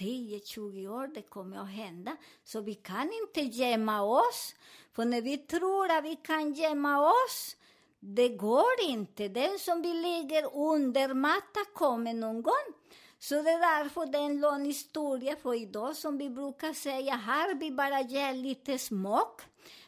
10-20 0.00 0.88
år, 0.88 1.06
det 1.06 1.22
kommer 1.22 1.56
att 1.56 1.70
hända. 1.70 2.16
Så 2.44 2.60
vi 2.60 2.74
kan 2.74 3.10
inte 3.22 3.40
gömma 3.40 4.02
oss. 4.02 4.54
För 4.92 5.04
när 5.04 5.22
vi 5.22 5.38
tror 5.38 5.90
att 5.90 6.04
vi 6.04 6.16
kan 6.16 6.52
gömma 6.52 7.00
oss, 7.00 7.56
det 8.00 8.28
går 8.28 8.80
inte. 8.82 9.28
Den 9.28 9.58
som 9.58 9.82
vi 9.82 9.94
ligger 9.94 10.56
under 10.56 11.14
mattan 11.14 11.64
kommer 11.74 12.14
någon 12.14 12.42
gång. 12.42 12.74
Så 13.18 13.34
det 13.34 13.50
är 13.50 13.82
därför 13.82 14.06
det 14.06 14.18
är 14.18 14.22
en 14.22 14.40
lång 14.40 14.64
historia 14.64 15.36
för 15.36 15.54
idag, 15.54 15.96
som 15.96 16.18
vi 16.18 16.30
brukar 16.30 16.72
säga, 16.72 17.14
här 17.14 17.54
vi 17.54 17.70
bara 17.70 18.00
ger 18.00 18.34
lite 18.34 18.78
smak. 18.78 19.42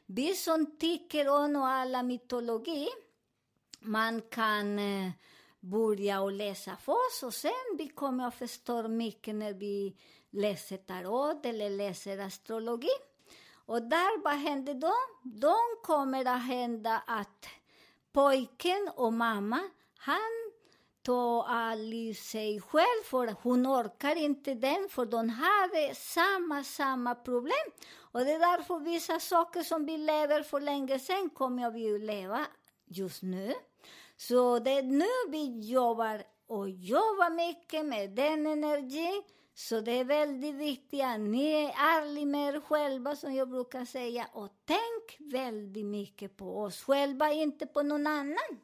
Vi 0.06 0.34
som 0.34 0.78
tycker 0.78 1.28
om 1.28 1.56
alla 1.56 2.02
mytologi, 2.02 2.88
man 3.80 4.20
kan 4.20 4.78
eh, 4.78 5.10
börja 5.60 6.20
och 6.20 6.32
läsa 6.32 6.76
för 6.76 6.92
oss 6.92 7.22
och 7.22 7.34
sen 7.34 7.76
vi 7.78 7.88
kommer 7.88 8.28
att 8.28 8.34
förstå 8.34 8.88
mycket 8.88 9.34
när 9.34 9.52
vi 9.52 9.96
läser 10.30 10.76
tarot 10.76 11.46
eller 11.46 11.70
läser 11.70 12.18
astrologi. 12.18 12.88
Och 13.72 13.82
där, 13.82 14.22
vad 14.24 14.34
hände 14.34 14.74
då? 14.74 14.94
Då 15.22 15.56
kommer 15.82 16.26
att 16.26 16.42
hända 16.42 17.02
att 17.06 17.46
pojken 18.12 18.90
och 18.96 19.12
mamma, 19.12 19.60
han 19.98 20.52
tar 21.02 21.44
all 21.48 22.14
sig 22.14 22.60
själv, 22.60 23.02
för 23.04 23.34
hon 23.42 23.66
orkar 23.66 24.16
inte 24.16 24.54
den, 24.54 24.88
för 24.88 25.06
de 25.06 25.28
hade 25.28 25.94
samma, 25.94 26.64
samma 26.64 27.14
problem. 27.14 27.66
Och 27.98 28.20
det 28.20 28.32
är 28.32 28.38
därför 28.38 28.78
vissa 28.78 29.20
saker 29.20 29.62
som 29.62 29.86
vi 29.86 29.98
lever 29.98 30.42
för 30.42 30.60
länge 30.60 30.98
sedan 30.98 31.30
kommer 31.30 31.70
vi 31.70 31.94
att 31.94 32.00
leva 32.00 32.46
just 32.86 33.22
nu. 33.22 33.54
Så 34.16 34.58
det 34.58 34.70
är 34.70 34.82
nu 34.82 35.30
vi 35.30 35.70
jobbar 35.70 36.22
och 36.46 36.70
jobbar 36.70 37.30
mycket 37.30 37.86
med 37.86 38.10
den 38.10 38.46
energin. 38.46 39.22
Så 39.54 39.80
det 39.80 39.92
är 39.92 40.04
väldigt 40.04 40.54
viktigt 40.54 41.02
att 41.02 41.20
ni 41.20 41.52
är 41.52 41.74
ärliga 41.76 42.26
med 42.26 42.54
er 42.54 42.60
själva, 42.60 43.16
som 43.16 43.34
jag 43.34 43.48
brukar 43.48 43.84
säga. 43.84 44.28
Och 44.32 44.48
tänk 44.64 45.32
väldigt 45.32 45.86
mycket 45.86 46.36
på 46.36 46.60
oss 46.60 46.82
själva, 46.82 47.32
inte 47.32 47.66
på 47.66 47.82
någon 47.82 48.06
annan. 48.06 48.60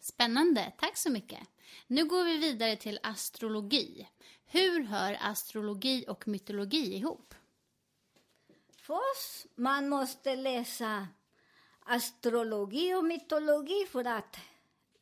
Spännande, 0.00 0.72
tack 0.78 0.96
så 0.96 1.10
mycket. 1.10 1.48
Nu 1.86 2.04
går 2.04 2.24
vi 2.24 2.38
vidare 2.38 2.76
till 2.76 2.98
astrologi. 3.02 4.08
Hur 4.46 4.84
hör 4.84 5.18
astrologi 5.20 6.04
och 6.08 6.28
mytologi 6.28 6.96
ihop? 6.96 7.34
Först, 8.76 9.46
man 9.54 9.88
måste 9.88 10.36
läsa 10.36 11.08
astrologi 11.80 12.94
och 12.94 13.04
mytologi 13.04 13.86
för 13.92 14.04
att 14.04 14.36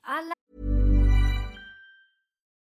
alla 0.00 0.31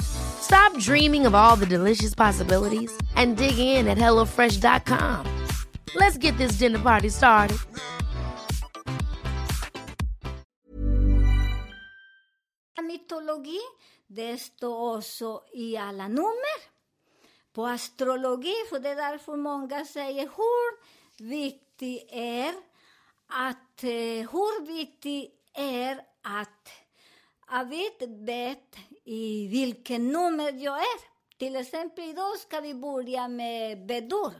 Stop 0.00 0.78
dreaming 0.78 1.26
of 1.26 1.34
all 1.34 1.56
the 1.56 1.66
delicious 1.66 2.14
possibilities 2.14 2.92
and 3.16 3.36
dig 3.36 3.58
in 3.58 3.88
at 3.88 3.98
HelloFresh.com. 3.98 5.26
Let's 5.94 6.18
get 6.18 6.36
this 6.38 6.58
dinner 6.58 6.78
party 6.78 7.08
started. 7.10 7.58
mytologi, 12.86 13.60
det 14.06 14.38
står 14.38 14.96
också 14.96 15.42
i 15.52 15.76
alla 15.76 16.08
nummer. 16.08 16.76
På 17.52 17.66
astrologi, 17.66 18.54
för 18.70 18.78
det 18.78 18.88
är 18.88 18.96
därför 18.96 19.36
många 19.36 19.84
säger 19.84 20.22
hur 20.22 20.78
viktigt 21.24 22.08
är 22.12 22.54
att, 23.26 23.82
hur 24.32 24.66
viktigt 24.66 25.32
är 25.54 26.00
att 26.22 26.68
jag 27.50 27.64
vet, 27.64 28.02
vet 28.02 28.76
i 29.04 29.48
vilken 29.48 30.12
nummer 30.12 30.52
jag 30.52 30.78
är. 30.78 31.16
Till 31.38 31.56
exempel 31.56 32.04
idag 32.04 32.38
ska 32.38 32.60
vi 32.60 32.74
börja 32.74 33.28
med 33.28 33.86
Bedur. 33.86 34.32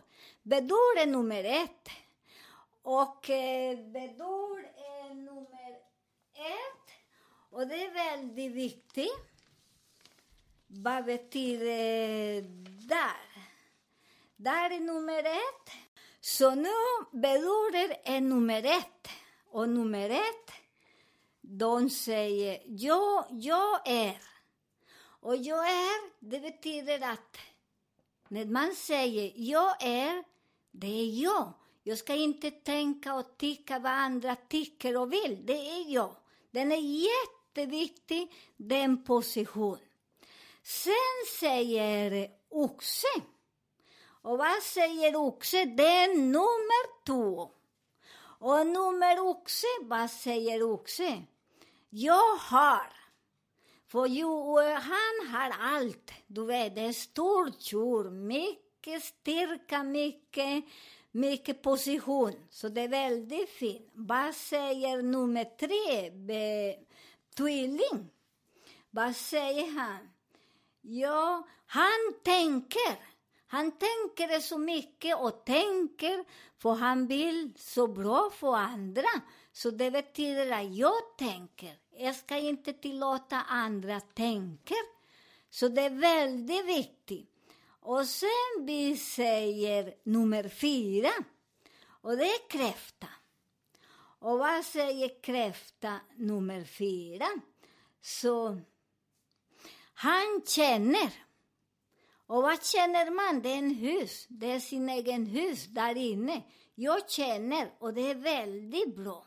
Bedur 0.42 0.98
är 0.98 1.06
nummer 1.06 1.44
ett. 1.44 1.88
Och 2.82 3.30
eh, 3.30 3.78
Bedur 3.78 4.68
är 4.76 5.14
nummer 5.14 5.70
ett. 6.34 6.90
Och 7.50 7.66
det 7.66 7.84
är 7.84 7.90
väldigt 7.90 8.52
viktigt. 8.52 9.10
Vad 10.66 11.04
betyder 11.04 12.42
där? 12.88 13.26
Där 14.36 14.70
är 14.70 14.80
nummer 14.80 15.18
ett. 15.18 15.70
Så 16.20 16.54
nu 16.54 16.70
Bedur 17.12 17.96
är 18.04 18.20
nummer 18.20 18.64
ett. 18.64 19.08
Och 19.50 19.68
nummer 19.68 20.10
ett, 20.10 20.52
de 21.48 21.90
säger 21.90 22.62
jag, 22.66 23.26
jag 23.30 23.88
är. 23.88 24.22
Och 25.20 25.36
jag 25.36 25.70
är, 25.70 26.10
det 26.20 26.40
betyder 26.40 27.12
att 27.12 27.36
när 28.28 28.44
man 28.44 28.74
säger 28.74 29.32
jag 29.36 29.82
är, 29.82 30.24
det 30.70 30.86
är 30.86 31.22
jag. 31.22 31.52
Jag 31.82 31.98
ska 31.98 32.14
inte 32.14 32.50
tänka 32.50 33.14
och 33.14 33.36
tycka 33.38 33.78
vad 33.78 33.92
andra 33.92 34.36
tycker 34.48 34.96
och 34.96 35.12
vill. 35.12 35.46
Det 35.46 35.70
är 35.70 35.92
jag. 35.92 36.16
Den 36.50 36.72
är 36.72 37.06
jätteviktig, 37.56 38.34
den 38.56 39.04
position. 39.04 39.78
Sen 40.62 41.38
säger 41.40 42.30
oxe. 42.48 43.22
Och 44.22 44.38
vad 44.38 44.62
säger 44.62 45.16
oxe? 45.16 45.64
Det 45.64 45.86
är 45.86 46.14
nummer 46.14 47.04
två. 47.04 47.50
Och 48.38 48.66
nummer 48.66 49.20
oxe, 49.20 49.66
vad 49.82 50.10
säger 50.10 50.62
oxe? 50.62 51.22
Jag 51.90 52.36
har. 52.36 52.92
För 53.86 54.06
jo, 54.06 54.60
eh, 54.60 54.74
han 54.74 55.28
har 55.30 55.50
allt. 55.60 56.12
Du 56.26 56.46
vet, 56.46 56.74
det 56.74 56.80
är 56.80 56.92
stort 56.92 57.60
tjur, 57.60 58.10
mycket 58.10 59.04
styrka, 59.04 59.82
mycket, 59.82 60.64
mycket 61.10 61.62
position. 61.62 62.32
Så 62.50 62.68
det 62.68 62.80
är 62.80 62.88
väldigt 62.88 63.50
fint. 63.50 63.90
Vad 63.92 64.34
säger 64.34 65.02
nummer 65.02 65.44
tre? 65.44 66.10
Be, 66.10 66.76
tvilling. 67.36 68.10
Vad 68.90 69.16
säger 69.16 69.72
han? 69.78 70.08
Ja, 70.80 71.48
han 71.66 72.14
tänker. 72.22 73.16
Han 73.46 73.72
tänker 73.72 74.40
så 74.40 74.58
mycket 74.58 75.20
och 75.20 75.44
tänker, 75.44 76.24
för 76.58 76.72
han 76.72 77.06
vill 77.06 77.52
så 77.58 77.86
bra 77.86 78.30
för 78.32 78.56
andra. 78.56 79.08
Så 79.56 79.70
det 79.70 79.90
betyder 79.90 80.50
att 80.50 80.74
jag 80.74 81.16
tänker. 81.18 81.78
Jag 81.90 82.16
ska 82.16 82.38
inte 82.38 82.72
tillåta 82.72 83.36
andra 83.36 84.00
tänka. 84.00 84.74
Så 85.50 85.68
det 85.68 85.82
är 85.82 85.90
väldigt 85.90 86.66
viktigt. 86.66 87.30
Och 87.80 88.06
sen 88.06 88.66
vi 88.66 88.96
säger 88.96 89.94
nummer 90.02 90.48
fyra. 90.48 91.10
Och 91.86 92.16
det 92.16 92.24
är 92.24 92.48
kräfta. 92.48 93.06
Och 94.18 94.38
vad 94.38 94.64
säger 94.64 95.22
kräfta 95.22 96.00
nummer 96.16 96.64
fyra? 96.64 97.28
Så 98.00 98.60
han 99.94 100.42
känner. 100.46 101.12
Och 102.26 102.42
vad 102.42 102.64
känner 102.64 103.10
man? 103.10 103.42
Det 103.42 103.48
är 103.48 103.58
en 103.58 103.74
hus. 103.74 104.26
Det 104.28 104.50
är 104.50 104.60
sin 104.60 104.88
egen 104.88 105.26
hus 105.26 105.66
där 105.66 105.96
inne. 105.96 106.42
Jag 106.74 107.10
känner 107.10 107.70
och 107.78 107.94
det 107.94 108.10
är 108.10 108.14
väldigt 108.14 108.96
bra. 108.96 109.26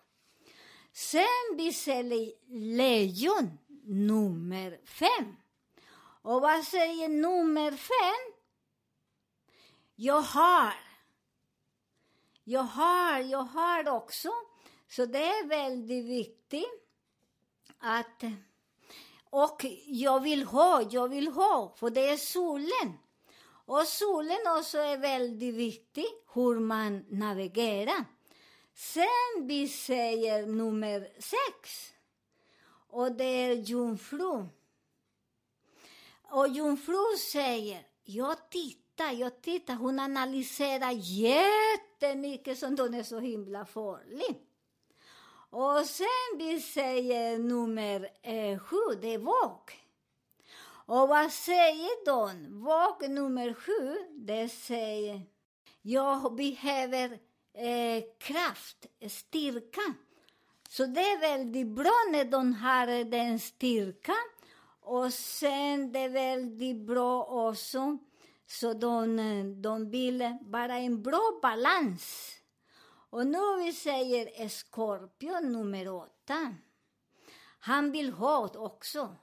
Sen 0.93 1.57
vi 1.57 1.73
säljer 1.73 2.31
lejon 2.77 3.57
nummer 3.83 4.79
fem. 4.85 5.35
Och 6.21 6.41
vad 6.41 6.63
säger 6.63 7.09
nummer 7.09 7.71
fem? 7.71 8.33
Jag 9.95 10.21
har. 10.21 10.73
Jag 12.43 12.63
har, 12.63 13.19
jag 13.19 13.43
har 13.43 13.89
också. 13.89 14.29
Så 14.87 15.05
det 15.05 15.23
är 15.23 15.47
väldigt 15.47 16.05
viktigt 16.05 16.89
att 17.79 18.23
och 19.29 19.65
jag 19.85 20.19
vill 20.19 20.43
ha, 20.43 20.81
jag 20.91 21.09
vill 21.09 21.27
ha, 21.27 21.73
för 21.75 21.89
det 21.89 22.09
är 22.09 22.17
solen. 22.17 22.97
Och 23.65 23.87
solen 23.87 24.37
också 24.59 24.77
är 24.77 24.97
väldigt 24.97 25.55
viktig, 25.55 26.05
hur 26.33 26.59
man 26.59 27.05
navigerar. 27.09 28.05
Sen 28.79 29.47
vi 29.47 29.67
säger 29.67 30.45
nummer 30.45 31.09
sex. 31.19 31.93
Och 32.89 33.11
det 33.11 33.23
är 33.23 33.53
jungfru. 33.53 34.45
Och 36.31 36.47
jungfru 36.47 37.17
säger, 37.31 37.87
jag 38.03 38.49
tittar, 38.49 39.11
jag 39.11 39.41
tittar. 39.41 39.73
Hon 39.73 39.99
analyserar 39.99 40.91
jättemycket 40.91 42.59
som 42.59 42.77
hon 42.79 42.93
är 42.93 43.03
så 43.03 43.19
himla 43.19 43.65
farlig. 43.65 44.41
Och 45.49 45.85
sen 45.85 46.37
vi 46.37 46.61
säger 46.61 47.37
nummer 47.37 48.09
eh, 48.21 48.59
sju, 48.59 48.95
det 49.01 49.13
är 49.13 49.17
våg. 49.17 49.71
Och 50.65 51.09
vad 51.09 51.31
säger 51.31 52.05
de? 52.05 52.59
Våg 52.63 53.09
nummer 53.09 53.53
sju, 53.53 53.97
det 54.11 54.49
säger 54.49 55.21
jag 55.81 56.35
behöver 56.35 57.19
eh, 57.59 58.03
kraft, 58.17 58.85
styrka. 59.09 59.93
Så 60.69 60.85
det 60.85 61.01
är 61.01 61.19
väldigt 61.19 61.67
bra 61.67 61.93
när 62.11 62.25
de 62.25 62.53
har 62.53 63.03
den 63.03 63.39
styrkan. 63.39 64.29
Och 64.81 65.13
sen 65.13 65.91
det 65.91 65.99
är 65.99 66.09
väldigt 66.09 66.77
bra 66.77 67.23
också, 67.23 67.97
så 68.47 68.73
de, 68.73 69.61
de 69.61 69.89
vill 69.89 70.37
bara 70.41 70.77
en 70.77 71.01
bra 71.03 71.39
balans. 71.41 72.35
Och 73.09 73.27
nu 73.27 73.63
vi 73.63 73.73
säger 73.73 74.49
Skorpion 74.49 75.51
nummer 75.51 75.93
åtta. 75.93 76.55
Han 77.59 77.91
vill 77.91 78.11
ha 78.11 78.49
också. 78.55 79.15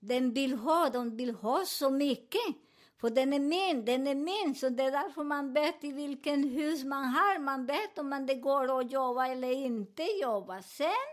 Den 0.00 0.32
vill 0.32 0.54
ha, 0.54 0.88
de 0.88 1.16
vill 1.16 1.34
ha 1.34 1.64
så 1.66 1.90
mycket. 1.90 2.56
För 3.02 3.10
den 3.10 3.32
är 3.32 3.38
min, 3.38 3.84
den 3.84 4.06
är 4.06 4.14
min. 4.14 4.54
Så 4.54 4.68
det 4.68 4.82
är 4.82 4.90
därför 4.90 5.24
man 5.24 5.52
vet 5.52 5.84
i 5.84 5.92
vilken 5.92 6.48
hus 6.48 6.84
man 6.84 7.04
har. 7.04 7.38
Man 7.38 7.66
vet 7.66 7.98
om 7.98 8.08
man 8.08 8.26
det 8.26 8.34
går 8.34 8.80
att 8.80 8.92
jobba 8.92 9.26
eller 9.26 9.50
inte 9.50 10.02
jobba. 10.02 10.62
Sen, 10.62 11.08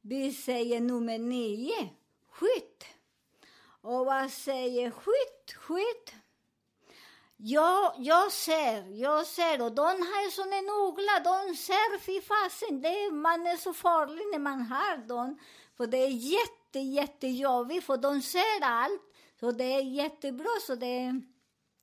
vi 0.00 0.32
säger 0.32 0.80
nummer 0.80 1.18
nio, 1.18 1.88
skytt. 2.30 2.84
Och 3.80 4.06
vad 4.06 4.30
säger 4.30 4.90
skytt? 4.90 5.54
Skytt. 5.54 6.14
Ja, 7.36 7.94
jag 7.98 8.32
ser, 8.32 9.00
jag 9.00 9.26
ser. 9.26 9.62
Och 9.62 9.72
de 9.72 9.82
har 9.82 10.30
som 10.30 10.52
en 10.52 10.88
uggla, 10.88 11.20
de 11.24 11.56
ser, 11.56 11.98
fy 11.98 12.20
fasen, 12.20 12.82
det, 12.82 13.10
man 13.12 13.46
är 13.46 13.56
så 13.56 13.72
farlig 13.72 14.24
när 14.32 14.38
man 14.38 14.62
har 14.62 14.96
dem. 14.96 15.38
För 15.76 15.86
det 15.86 15.98
är 15.98 16.08
jätte, 16.08 16.78
jättejobbigt, 16.78 17.86
för 17.86 17.96
de 17.96 18.22
ser 18.22 18.62
allt. 18.62 19.07
Så 19.40 19.52
det 19.52 19.64
är 19.64 19.82
jättebra, 19.82 20.50
så 20.66 20.74
det 20.74 21.20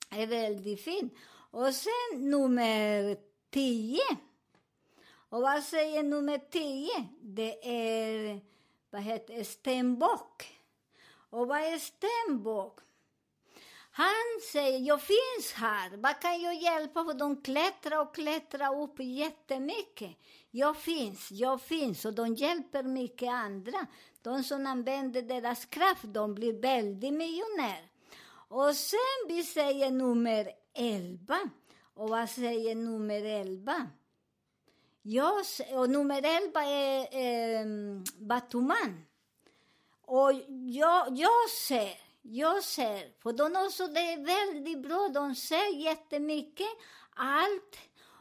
är 0.09 0.27
väldigt 0.27 0.81
fint. 0.81 1.13
Och 1.51 1.75
sen 1.75 2.29
nummer 2.29 3.17
tio. 3.49 4.17
Och 5.29 5.41
vad 5.41 5.63
säger 5.63 6.03
nummer 6.03 6.37
tio? 6.37 7.07
Det 7.21 7.67
är, 7.67 8.39
vad 8.89 9.01
heter 9.01 9.43
stenbock. 9.43 10.55
Och 11.35 11.47
vad 11.47 11.59
är 11.59 11.77
Stenbock? 11.77 12.79
Han 13.97 14.41
säger, 14.51 14.79
jag 14.79 15.01
finns 15.01 15.53
här, 15.53 15.97
vad 15.97 16.19
kan 16.19 16.41
jag 16.41 16.55
hjälpa? 16.55 17.05
För 17.05 17.13
de 17.13 17.41
klättrar 17.41 18.01
och 18.01 18.15
klättrar 18.15 18.81
upp 18.81 18.99
jättemycket. 18.99 20.11
Jag 20.51 20.77
finns, 20.77 21.31
jag 21.31 21.61
finns 21.61 22.05
och 22.05 22.13
de 22.13 22.35
hjälper 22.35 22.83
mycket 22.83 23.29
andra. 23.29 23.87
De 24.21 24.43
som 24.43 24.67
använder 24.67 25.21
deras 25.21 25.65
kraft, 25.65 26.03
de 26.03 26.35
blir 26.35 26.61
väldigt 26.61 27.13
miljonär. 27.13 27.89
Och 28.47 28.75
sen 28.75 29.27
vi 29.27 29.43
säger 29.43 29.91
nummer 29.91 30.51
11. 30.73 31.39
Och 31.93 32.09
vad 32.09 32.29
säger 32.29 32.75
nummer 32.75 33.25
11? 33.25 33.87
Jag, 35.01 35.45
och 35.73 35.89
nummer 35.89 36.21
11 36.45 36.63
är 36.63 36.99
eh, 37.01 37.65
Batuman. 38.17 39.05
Och 40.01 40.31
jag, 40.67 41.17
jag 41.17 41.49
ser, 41.49 42.04
jag 42.27 42.63
ser, 42.63 43.21
för 43.21 43.33
de 43.33 43.65
också, 43.65 43.87
det 43.87 43.99
är 43.99 44.25
väldigt 44.25 44.81
bra, 44.81 45.09
de 45.13 45.35
ser 45.35 45.75
jättemycket, 45.75 46.67
allt, 47.15 47.77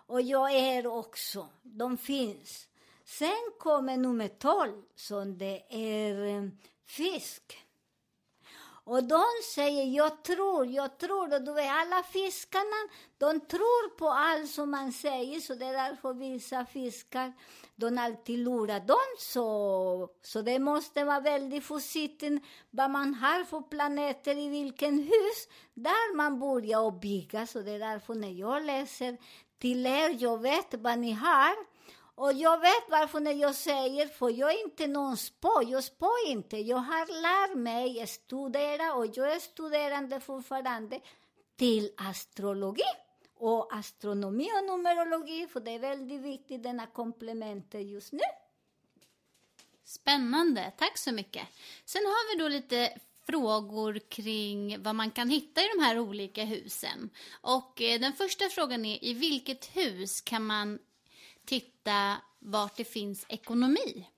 och 0.06 0.22
jag 0.22 0.52
är 0.52 0.86
också, 0.86 1.48
de 1.62 1.98
finns. 1.98 2.68
Sen 3.04 3.50
kommer 3.58 3.96
nummer 3.96 4.28
12, 4.28 4.82
som 4.94 5.38
det 5.38 5.62
är 5.68 6.26
eh, 6.26 6.48
fisk. 6.86 7.64
Och 8.86 9.04
de 9.04 9.24
säger, 9.54 9.84
jag 9.84 10.24
tror, 10.24 10.66
jag 10.66 10.98
tror, 10.98 11.34
och 11.34 11.42
du 11.42 11.52
vet, 11.52 11.70
alla 11.70 12.02
fiskarna, 12.02 12.88
de 13.18 13.40
tror 13.40 13.96
på 13.96 14.08
allt 14.08 14.50
som 14.50 14.70
man 14.70 14.92
säger, 14.92 15.40
så 15.40 15.54
det 15.54 15.66
är 15.66 15.72
därför 15.72 16.14
vissa 16.14 16.66
fiskar, 16.66 17.32
de 17.76 17.98
alltid 17.98 18.38
lurar 18.38 18.80
dem, 18.80 19.16
så, 19.18 20.08
så 20.22 20.42
det 20.42 20.58
måste 20.58 21.04
vara 21.04 21.20
väldigt 21.20 21.64
försiktigt 21.64 22.42
vad 22.70 22.90
man 22.90 23.14
har 23.14 23.44
för 23.44 23.60
planeter 23.60 24.38
i 24.38 24.48
vilken 24.48 24.98
hus, 24.98 25.48
där 25.74 26.16
man 26.16 26.40
börjar 26.40 26.90
bygga, 26.90 27.46
så 27.46 27.60
det 27.60 27.70
är 27.70 27.78
därför 27.78 28.14
när 28.14 28.30
jag 28.30 28.64
läser 28.64 29.18
till 29.58 29.86
er, 29.86 30.16
jag 30.18 30.42
vet 30.42 30.74
vad 30.74 30.98
ni 30.98 31.12
har, 31.12 31.54
och 32.16 32.32
jag 32.32 32.60
vet 32.60 32.90
varför 32.90 33.20
när 33.20 33.32
jag 33.32 33.54
säger, 33.54 34.06
för 34.06 34.28
jag 34.30 34.52
är 34.52 34.64
inte 34.64 34.86
någon 34.86 35.16
spå, 35.16 35.62
jag 35.66 35.84
spår 35.84 36.26
inte. 36.26 36.56
Jag 36.56 36.76
har 36.76 37.22
lärt 37.22 37.56
mig 37.56 38.06
studera 38.06 38.94
och 38.94 39.06
jag 39.06 39.32
är 39.32 39.38
studerande 39.38 40.20
fortfarande 40.20 41.00
till 41.56 41.90
astrologi 41.96 42.82
och 43.34 43.74
astronomi 43.74 44.48
och 44.58 44.64
numerologi, 44.64 45.46
för 45.46 45.60
det 45.60 45.70
är 45.70 45.78
väldigt 45.78 46.20
viktigt, 46.20 46.62
denna 46.62 46.86
komplementer 46.86 47.78
just 47.78 48.12
nu. 48.12 48.20
Spännande, 49.84 50.72
tack 50.78 50.98
så 50.98 51.12
mycket. 51.12 51.48
Sen 51.84 52.02
har 52.04 52.36
vi 52.36 52.42
då 52.42 52.48
lite 52.48 52.98
frågor 53.26 53.98
kring 53.98 54.82
vad 54.82 54.94
man 54.94 55.10
kan 55.10 55.30
hitta 55.30 55.60
i 55.60 55.68
de 55.76 55.82
här 55.82 55.98
olika 55.98 56.44
husen. 56.44 57.10
Och 57.40 57.82
eh, 57.82 58.00
den 58.00 58.12
första 58.12 58.48
frågan 58.48 58.84
är, 58.84 59.04
i 59.04 59.14
vilket 59.14 59.76
hus 59.76 60.20
kan 60.20 60.46
man 60.46 60.78
titta 61.44 62.16
vart 62.38 62.76
det 62.76 62.84
finns 62.84 63.26
ekonomi? 63.28 64.08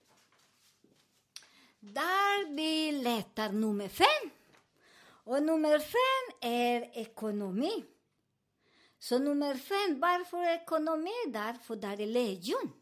Där 1.81 2.55
vi 2.57 2.93
letar 2.93 3.53
nummer 3.53 3.89
fem. 3.89 4.31
Och 5.03 5.43
nummer 5.43 5.79
fem 5.79 6.51
är 6.51 6.99
ekonomi. 6.99 7.85
Så 8.99 9.19
nummer 9.19 9.55
fem, 9.55 10.01
varför 10.01 10.55
ekonomi? 10.55 11.15
Därför 11.27 11.77
där 11.77 12.01
är 12.01 12.07
lejon. 12.07 12.73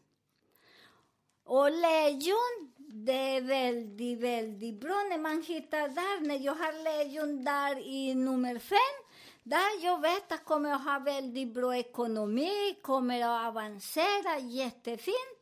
Och 1.43 1.71
lejon, 1.71 2.73
det 2.77 3.35
är 3.37 3.41
väldigt, 3.41 4.19
väldigt 4.19 4.79
bra 4.79 4.95
när 5.09 5.17
man 5.17 5.41
hittar 5.41 5.89
där. 5.89 6.27
När 6.27 6.39
jag 6.39 6.55
har 6.55 6.83
lejon 6.83 7.43
där 7.43 7.87
i 7.87 8.15
nummer 8.15 8.59
fem, 8.59 8.95
där 9.43 9.83
jag 9.83 10.01
vet 10.01 10.31
att 10.31 10.45
kommer 10.45 10.71
att 10.71 10.83
ha 10.83 10.99
väldigt 10.99 11.53
bra 11.53 11.77
ekonomi, 11.77 12.77
kommer 12.81 13.21
att 13.21 13.47
avancera 13.47 14.39
jättefint. 14.39 15.35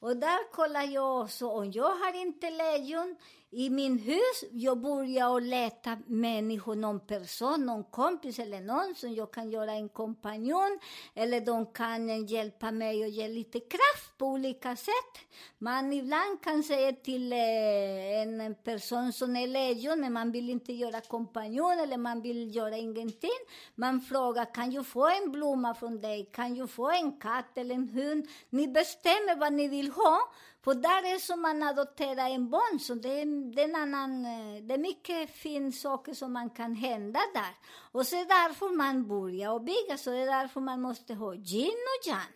Och 0.00 0.16
där 0.16 0.52
kollar 0.52 0.82
jag 0.82 1.20
också, 1.20 1.48
om 1.48 1.72
jag 1.72 1.96
har 1.96 2.20
inte 2.20 2.50
lejon 2.50 3.16
i 3.52 3.70
min 3.70 3.98
hus, 3.98 4.44
jag 4.50 4.80
började 4.80 5.32
och 5.32 5.42
leta 5.42 5.98
människor, 6.06 6.74
någon 6.74 7.00
person, 7.00 7.66
någon 7.66 7.84
kompis 7.84 8.38
eller 8.38 8.60
någon 8.60 8.94
som 8.94 9.14
jag 9.14 9.32
kan 9.32 9.50
göra 9.50 9.72
en 9.72 9.88
kompanjon, 9.88 10.78
eller 11.14 11.40
de 11.40 11.66
kan 11.66 12.26
hjälpa 12.26 12.70
mig 12.70 13.04
och 13.04 13.08
ge 13.08 13.28
lite 13.28 13.60
kraft 13.60 14.18
på 14.18 14.26
olika 14.26 14.76
sätt. 14.76 15.14
Man 15.58 15.92
ibland 15.92 16.42
kan 16.42 16.62
säga 16.62 16.92
till 16.92 17.32
eh, 17.32 18.22
en 18.22 18.54
person 18.54 19.12
som 19.12 19.36
är 19.36 19.46
lejon, 19.46 20.00
men 20.00 20.12
man 20.12 20.32
vill 20.32 20.50
inte 20.50 20.72
göra 20.72 21.00
kompanjon 21.00 21.78
eller 21.78 21.96
man 21.96 22.22
vill 22.22 22.56
göra 22.56 22.76
ingenting. 22.76 23.40
Man 23.74 24.00
frågar, 24.00 24.54
kan 24.54 24.72
jag 24.72 24.86
få 24.86 25.08
en 25.08 25.32
blomma 25.32 25.74
från 25.74 26.00
dig? 26.00 26.30
Kan 26.32 26.56
jag 26.56 26.70
få 26.70 26.90
en 26.90 27.12
katt 27.12 27.58
eller 27.58 27.74
en 27.74 27.88
hund? 27.88 28.26
Ni 28.50 28.68
bestämmer 28.68 29.36
vad 29.36 29.52
ni 29.52 29.68
vill 29.68 29.90
ha. 29.90 30.18
För 30.64 30.74
där 30.74 31.14
är 31.14 31.18
som 31.18 31.42
man 31.42 31.62
adopterar 31.62 32.28
en 32.28 32.50
barn, 32.50 32.80
så 32.80 32.94
det 32.94 33.20
är, 33.20 33.54
det 33.54 33.62
är 33.62 33.68
en 33.68 33.74
annan, 33.74 34.24
eh, 34.24 34.62
det 34.62 34.74
är 34.74 34.78
mycket 34.78 35.30
fina 35.30 35.72
saker 35.72 36.14
som 36.14 36.32
man 36.32 36.50
kan 36.50 36.74
hända 36.74 37.20
där. 37.34 37.54
Och 37.92 38.06
så 38.06 38.16
är 38.16 38.20
det 38.20 38.34
därför 38.34 38.76
man 38.76 39.08
börjar 39.08 39.52
och 39.52 39.62
bygga, 39.62 39.98
så 39.98 40.10
det 40.10 40.16
är 40.16 40.26
därför 40.26 40.60
man 40.60 40.80
måste 40.80 41.14
ha 41.14 41.34
yin 41.34 41.70
och 41.70 42.08
yang. 42.08 42.32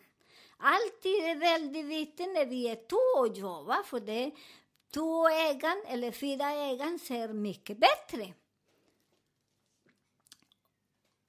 Alltid 0.57 1.25
är 1.25 1.37
väldigt 1.37 1.87
viktigt 1.87 2.29
när 2.29 2.47
vi 2.47 2.69
är 2.69 2.77
två 2.89 3.21
och 3.21 3.37
jobbar, 3.37 3.83
för 3.83 4.01
det 4.01 4.31
två 4.95 5.29
ägaren 5.29 5.83
eller 5.87 6.13
fyra 6.13 6.51
ägaren 6.51 6.99
ser 6.99 7.29
mycket 7.29 7.79
bättre. 7.79 8.35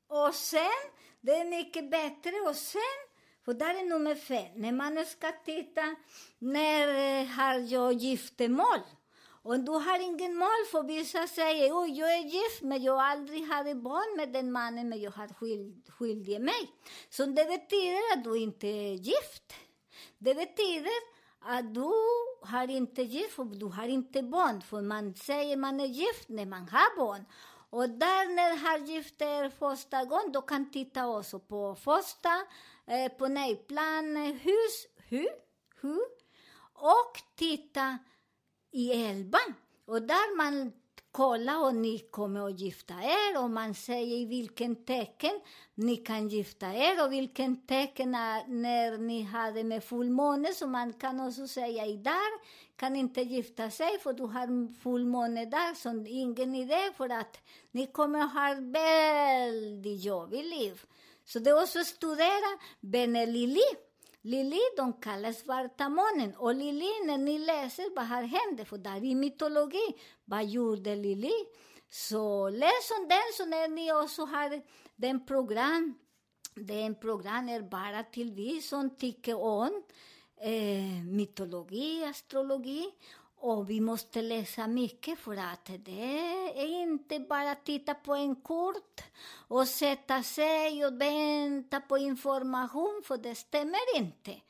Och 0.07 0.35
sen, 0.35 0.91
det 1.21 1.35
är 1.35 1.45
mycket 1.45 1.91
bättre. 1.91 2.31
Och 2.49 2.55
sen, 2.55 2.81
för 3.45 3.53
där 3.53 3.73
är 3.81 3.85
nummer 3.85 4.15
fem, 4.15 4.51
när 4.55 4.71
man 4.71 5.05
ska 5.05 5.31
titta, 5.31 5.95
när 6.39 6.87
eh, 6.87 7.27
har 7.27 7.73
jag 7.73 7.93
giftermål? 7.93 8.79
Och 9.45 9.59
du 9.59 9.71
har 9.71 9.99
ingen 9.99 10.35
mål, 10.35 10.65
för 10.71 10.83
vissa 10.83 11.27
säger, 11.27 11.69
oj, 11.73 11.99
jag 11.99 12.13
är 12.13 12.23
gift, 12.23 12.61
men 12.61 12.83
jag 12.83 12.99
aldrig 12.99 13.47
hade 13.47 13.75
barn 13.75 14.17
med 14.17 14.33
den 14.33 14.51
mannen, 14.51 14.89
men 14.89 15.01
jag 15.01 15.11
har 15.11 15.27
skild, 15.97 16.41
mig. 16.41 16.71
Så 17.09 17.25
det 17.25 17.45
betyder 17.45 18.13
att 18.13 18.23
du 18.23 18.37
inte 18.37 18.67
är 18.67 18.93
gift. 18.93 19.53
Det 20.17 20.35
betyder 20.35 20.91
att 21.39 21.73
du 21.73 21.91
har 22.41 22.67
inte 22.67 23.01
gift, 23.01 23.39
och 23.39 23.57
du 23.57 23.65
har 23.65 23.87
inte 23.87 24.23
barn. 24.23 24.61
För 24.61 24.81
man 24.81 25.15
säger 25.15 25.57
man 25.57 25.79
är 25.79 25.85
gift 25.85 26.29
när 26.29 26.45
man 26.45 26.69
har 26.69 26.97
barn. 26.97 27.25
Och 27.69 27.89
där 27.89 28.35
när 28.35 28.57
har 28.57 28.77
gift 28.77 29.21
er 29.21 29.49
första 29.49 30.05
gången, 30.05 30.31
då 30.31 30.41
kan 30.41 30.71
titta 30.71 31.07
också 31.07 31.39
på 31.39 31.75
första, 31.75 32.29
eh, 32.87 33.11
på 33.11 33.27
nejplan, 33.27 34.17
eh, 34.17 34.33
hus, 34.33 34.87
hu, 35.09 35.25
hu, 35.81 35.99
och 36.73 37.21
titta 37.35 37.97
i 38.71 38.91
elvan. 38.91 39.53
Och 39.85 40.01
där 40.01 40.37
man 40.37 40.71
kollar 41.15 41.65
och 41.65 41.75
ni 41.75 41.99
kommer 41.99 42.47
att 42.47 42.59
gifta 42.59 42.93
er 42.93 43.43
och 43.43 43.49
man 43.49 43.73
säger 43.73 44.17
i 44.17 44.25
vilken 44.25 44.75
tecken 44.85 45.39
ni 45.75 45.97
kan 45.97 46.27
gifta 46.27 46.73
er 46.73 47.05
och 47.05 47.11
vilken 47.11 47.67
tecken 47.67 48.11
när 48.11 48.97
ni 48.97 49.21
hade 49.21 49.63
med 49.63 49.83
fullmåne. 49.83 50.53
Så 50.53 50.67
man 50.67 50.93
kan 50.93 51.27
också 51.27 51.47
säga 51.47 51.85
i 51.85 51.97
där 51.97 52.39
kan 52.75 52.95
inte 52.95 53.21
gifta 53.21 53.69
sig 53.69 53.99
för 53.99 54.13
du 54.13 54.23
har 54.23 54.73
fullmåne 54.81 55.45
där, 55.45 55.73
så 55.73 56.05
ingen 56.07 56.55
idé 56.55 56.91
för 56.97 57.09
att 57.09 57.39
ni 57.71 57.87
kommer 57.87 58.19
att 58.19 58.33
ha 58.33 58.55
väldigt 58.59 60.03
jobbigt 60.03 60.45
liv. 60.45 60.85
Så 61.25 61.39
det 61.39 61.49
är 61.49 61.61
också 61.63 61.79
att 61.79 61.87
studera 61.87 62.59
Bene 62.79 63.25
Lili. 63.25 63.69
Lili, 64.21 64.59
de 64.77 64.93
kallas 64.93 65.39
svarta 65.39 65.89
månen. 65.89 66.35
Och 66.35 66.55
Lili, 66.55 66.91
när 67.05 67.17
ni 67.17 67.39
läser 67.39 67.95
vad 67.95 68.05
har 68.05 68.23
hänt, 68.23 68.67
för 68.69 68.77
där 68.77 69.03
i 69.03 69.15
mytologi, 69.15 69.95
vad 70.25 70.45
gjorde 70.45 70.95
Lili? 70.95 71.33
Så 71.89 72.49
läs 72.49 72.91
om 72.99 73.07
den, 73.07 73.33
så 73.37 73.45
när 73.45 73.67
ni 73.67 73.93
också 73.93 74.25
har 74.25 74.61
den 74.95 75.25
program, 75.25 75.93
den 76.55 76.95
program 76.95 77.49
är 77.49 77.61
bara 77.61 78.03
till 78.03 78.31
vi 78.31 78.61
som 78.61 78.97
tycker 78.97 79.35
om 79.41 79.83
eh, 80.41 81.05
mytologi, 81.05 82.05
astrologi. 82.05 82.91
Och 83.37 83.69
vi 83.69 83.81
måste 83.81 84.21
läsa 84.21 84.67
mycket 84.67 85.19
för 85.19 85.37
att 85.37 85.69
det 85.79 86.19
är 86.55 86.81
inte 86.81 87.19
bara 87.19 87.51
att 87.51 87.65
titta 87.65 87.93
på 87.93 88.13
en 88.13 88.35
kort 88.35 89.01
och 89.47 89.67
sätta 89.67 90.23
sig 90.23 90.85
och 90.85 91.01
vänta 91.01 91.81
på 91.81 91.97
information, 91.97 93.01
för 93.05 93.17
det 93.17 93.35
stämmer 93.35 93.97
inte. 93.97 94.41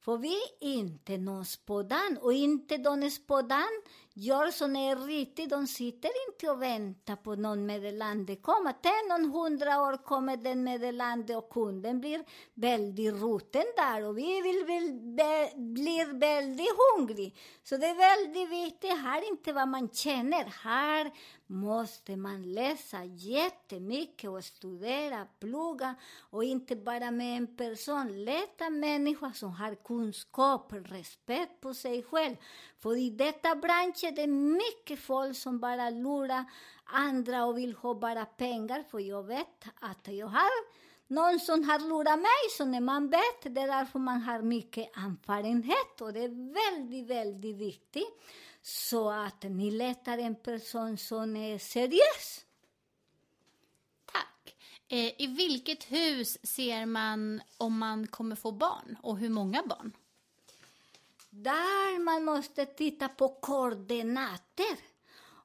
För 0.00 0.16
vi 0.16 0.34
är 0.60 0.68
inte 0.68 1.18
någon 1.18 1.44
spådan, 1.44 2.18
och 2.20 2.32
inte 2.32 2.76
de 2.76 3.10
spådan 3.10 3.82
gör 4.16 4.50
som 4.50 4.76
är 4.76 4.96
riktig, 4.96 5.48
De 5.48 5.66
sitter 5.66 6.10
inte 6.28 6.50
och 6.50 6.62
väntar 6.62 7.16
på 7.16 7.34
någon 7.34 7.66
meddelande 7.66 8.36
Kommer 8.36 8.74
Tänk 8.82 9.08
någon 9.08 9.30
hundra 9.32 9.82
år 9.82 10.04
kommer 10.04 10.36
den 10.36 10.64
meddelande 10.64 11.36
och 11.36 11.50
kunden 11.50 12.00
blir 12.00 12.24
väldigt 12.54 13.14
roten 13.14 13.64
där 13.76 14.04
och 14.04 14.18
vi 14.18 14.42
vill, 14.42 14.64
vill, 14.66 14.92
be, 15.16 15.50
blir 15.56 16.18
väldigt 16.18 16.76
hungrig. 16.78 17.36
Så 17.62 17.76
det 17.76 17.86
är 17.86 17.94
väldigt 17.94 18.50
viktigt, 18.50 18.90
här 18.90 19.28
inte 19.28 19.52
vad 19.52 19.68
man 19.68 19.88
känner, 19.88 20.44
här 20.44 21.10
måste 21.46 22.16
man 22.16 22.42
läsa 22.42 23.04
jättemycket 23.04 24.30
och 24.30 24.44
studera, 24.44 25.26
plugga 25.40 25.94
och 26.30 26.44
inte 26.44 26.76
bara 26.76 27.10
med 27.10 27.36
en 27.36 27.56
person. 27.56 28.24
Leta 28.24 28.70
människor 28.70 29.30
som 29.30 29.50
har 29.50 29.74
kunskap, 29.74 30.72
respekt 30.72 31.60
på 31.60 31.74
sig 31.74 32.02
själv. 32.02 32.36
För 32.78 32.96
i 32.96 33.10
detta 33.10 33.54
bransch 33.56 34.04
är 34.04 34.12
det 34.12 34.26
mycket 34.26 35.00
folk 35.00 35.36
som 35.36 35.60
bara 35.60 35.90
lurar 35.90 36.44
andra 36.84 37.44
och 37.44 37.58
vill 37.58 37.74
ha 37.74 37.94
bara 37.94 38.24
pengar. 38.24 38.84
För 38.90 38.98
jag 38.98 39.22
vet 39.22 39.64
att 39.80 40.08
jag 40.08 40.26
har 40.26 40.86
någon 41.08 41.40
som 41.40 41.64
har 41.64 41.78
lurat 41.78 42.18
mig, 42.18 42.50
så 42.58 42.64
när 42.64 42.80
man 42.80 43.08
vet, 43.08 43.42
det 43.42 43.60
är 43.60 43.66
därför 43.66 43.98
man 43.98 44.22
har 44.22 44.42
mycket 44.42 44.96
erfarenhet 44.96 46.00
och 46.00 46.12
det 46.12 46.24
är 46.24 46.54
väldigt, 46.54 47.06
väldigt 47.06 47.56
viktigt. 47.56 48.22
Så 48.68 49.10
att 49.10 49.42
ni 49.42 49.70
letar 49.70 50.18
en 50.18 50.34
person 50.34 50.98
som 50.98 51.36
är 51.36 51.58
seriös. 51.58 52.44
Tack. 54.04 54.56
Eh, 54.88 55.22
I 55.22 55.26
vilket 55.26 55.84
hus 55.84 56.38
ser 56.42 56.86
man 56.86 57.42
om 57.58 57.78
man 57.78 58.06
kommer 58.06 58.36
få 58.36 58.52
barn 58.52 58.96
och 59.02 59.18
hur 59.18 59.28
många 59.28 59.62
barn? 59.62 59.92
Där 61.30 61.98
man 61.98 62.24
måste 62.24 62.66
titta 62.66 63.08
på 63.08 63.28
koordinater. 63.28 64.76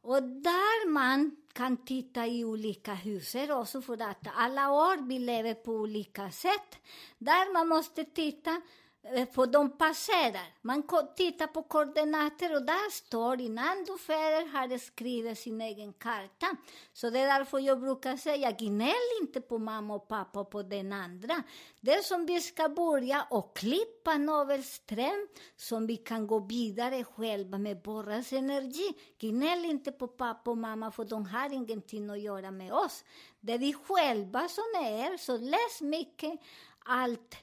Och 0.02 0.24
där 0.24 0.90
man 0.90 1.36
kan 1.54 1.86
titta 1.86 2.28
i 2.28 2.46
olika 2.46 2.94
hus 2.94 3.36
också 3.50 3.82
för 3.82 4.02
att 4.02 4.28
alla 4.36 4.72
år 4.72 5.08
vi 5.08 5.20
lever 5.20 5.54
på 5.54 5.72
olika 5.72 6.32
sätt. 6.32 6.78
Där 7.18 7.54
man 7.54 7.68
måste 7.68 8.04
titta 8.04 8.62
Eh, 9.04 9.28
för 9.30 9.48
de 9.48 9.78
passerar. 9.78 10.54
Man 10.62 10.84
tittar 11.16 11.48
på 11.48 11.64
koordinater 11.64 12.56
och 12.56 12.66
där 12.66 12.92
står 12.92 13.42
innan 13.42 13.84
du 13.84 13.98
föder 13.98 14.48
har 14.48 14.78
skrivit 14.78 15.40
sin 15.40 15.62
egen 15.62 15.94
karta. 15.94 16.48
Så 16.94 17.10
det 17.10 17.20
är 17.20 17.40
därför 17.40 17.60
jag 17.60 17.80
brukar 17.80 18.18
säga, 18.18 18.52
gnäll 18.52 19.22
inte 19.22 19.42
på 19.42 19.58
mamma 19.58 19.96
och 19.96 20.08
pappa 20.08 20.40
och 20.40 20.50
på 20.50 20.64
den 20.64 20.94
andra. 20.94 21.44
Det 21.80 22.06
som 22.06 22.26
vi 22.26 22.42
ska 22.42 22.70
börja 22.70 23.28
och 23.30 23.58
klippa 23.58 24.18
navelsträn 24.18 25.28
som 25.56 25.88
vi 25.88 25.98
kan 25.98 26.28
gå 26.28 26.40
vidare 26.40 27.04
själva 27.04 27.58
med 27.58 27.82
borras 27.82 28.34
energi. 28.34 28.94
Gnäll 29.20 29.66
inte 29.66 29.92
på 29.92 30.08
pappa 30.08 30.52
och 30.52 30.58
mamma 30.58 30.92
för 30.92 31.06
de 31.06 31.26
har 31.26 31.54
ingenting 31.54 32.10
att 32.10 32.22
göra 32.22 32.52
med 32.52 32.74
oss. 32.74 33.04
Det 33.40 33.54
är 33.54 33.60
vi 33.60 33.74
själva 33.74 34.48
som 34.48 34.64
är, 34.84 35.18
så 35.18 35.38
läs 35.38 35.82
mycket 35.82 36.40
allt 36.86 37.36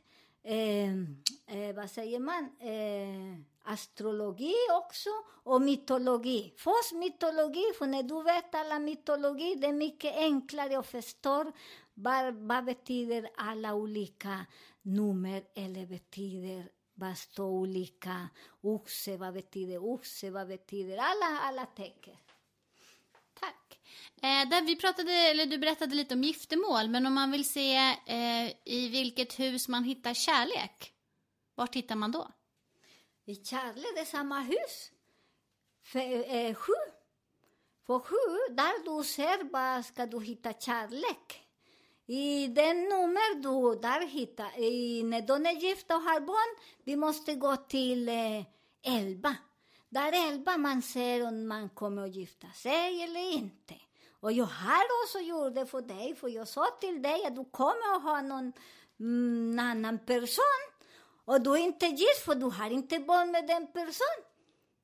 eh, 0.48 0.92
eh, 1.46 1.74
vad 1.74 1.90
säger 1.90 2.20
man, 2.20 2.44
eh, 2.61 3.40
astrologi 3.72 4.54
också 4.80 5.11
och 5.42 5.62
mytologi. 5.62 6.54
Först 6.56 6.92
mytologi, 6.92 7.64
för 7.78 7.87
när 7.87 8.02
du 8.02 8.22
vet 8.22 8.54
alla 8.54 8.78
mytologi, 8.78 9.54
det 9.54 9.66
är 9.66 9.72
mycket 9.72 10.16
enklare 10.16 10.78
att 10.78 10.87
förstå 10.87 11.52
vad, 11.94 12.34
vad 12.34 12.64
betyder 12.64 13.30
alla 13.37 13.74
olika 13.74 14.46
nummer 14.82 15.44
eller 15.54 15.87
betyder 15.87 16.68
vad 16.94 17.18
står 17.18 17.46
olika 17.46 18.28
oxe, 18.61 19.16
vad 19.16 19.34
betyder 19.34 19.78
oxe, 19.78 20.30
vad 20.30 20.48
betyder 20.48 20.96
alla, 20.96 21.40
alla 21.40 21.66
tecken. 21.66 22.16
Eh, 24.22 24.48
där 24.48 24.62
vi 24.62 24.77
pratade, 24.77 25.12
eller 25.12 25.46
du 25.46 25.59
berättade 25.59 25.94
lite 25.94 26.14
om 26.14 26.22
giftermål, 26.22 26.88
men 26.88 27.07
om 27.07 27.14
man 27.14 27.31
vill 27.31 27.48
se 27.48 27.77
eh, 28.07 28.48
i 28.64 28.88
vilket 28.88 29.40
hus 29.40 29.68
man 29.68 29.85
hittar 29.85 30.14
kärlek, 30.14 30.92
var 31.55 31.68
hittar 31.72 31.96
man 31.96 32.12
då? 32.12 32.29
I 33.24 33.35
kärlek, 33.35 33.87
det 33.94 34.01
är 34.01 34.05
samma 34.05 34.40
hus. 34.40 34.90
För, 35.83 36.35
eh, 36.37 36.55
sju. 36.55 36.72
För 37.87 37.98
sju, 37.98 38.55
där 38.55 38.85
du 38.85 39.05
ser 39.05 39.44
bara 39.44 39.83
ska 39.83 40.07
du 40.07 40.20
hitta 40.20 40.53
kärlek. 40.53 41.44
I 42.07 42.46
den 42.46 42.77
nummer 42.77 43.35
du 43.35 43.81
där 43.81 44.07
hittar, 44.07 44.59
i, 44.59 45.03
när 45.03 45.22
de 45.22 45.46
är 45.46 45.53
gifta 45.53 45.96
och 45.96 46.03
har 46.03 46.20
barn, 46.20 46.62
vi 46.85 46.96
måste 46.96 47.35
gå 47.35 47.57
till 47.57 48.09
eh, 48.09 48.44
elva. 48.83 49.37
Där 49.88 50.29
elva 50.29 50.57
man 50.57 50.83
ser 50.83 51.27
om 51.27 51.48
man 51.48 51.68
kommer 51.68 52.03
att 52.03 52.14
gifta 52.14 52.46
sig 52.55 53.03
eller 53.03 53.33
inte. 53.33 53.74
Och 54.20 54.33
jag 54.33 54.44
har 54.44 54.85
också 55.05 55.18
gjort 55.18 55.55
det 55.55 55.66
för 55.66 55.83
dig, 55.83 56.14
för 56.14 56.29
jag 56.29 56.48
sa 56.48 56.66
till 56.81 57.03
dig 57.03 57.24
att 57.27 57.37
du 57.37 57.44
kommer 57.44 57.96
att 57.96 58.03
ha 58.03 58.20
någon 58.22 58.53
mm, 59.01 59.59
annan 59.59 59.98
person. 59.98 60.61
Och 61.24 61.40
du 61.40 61.53
är 61.53 61.57
inte 61.57 61.87
gift 61.87 62.24
för 62.24 62.35
du 62.35 62.46
har 62.46 62.70
inte 62.70 62.98
barn 62.98 63.31
med 63.31 63.46
den 63.46 63.66
personen. 63.66 64.24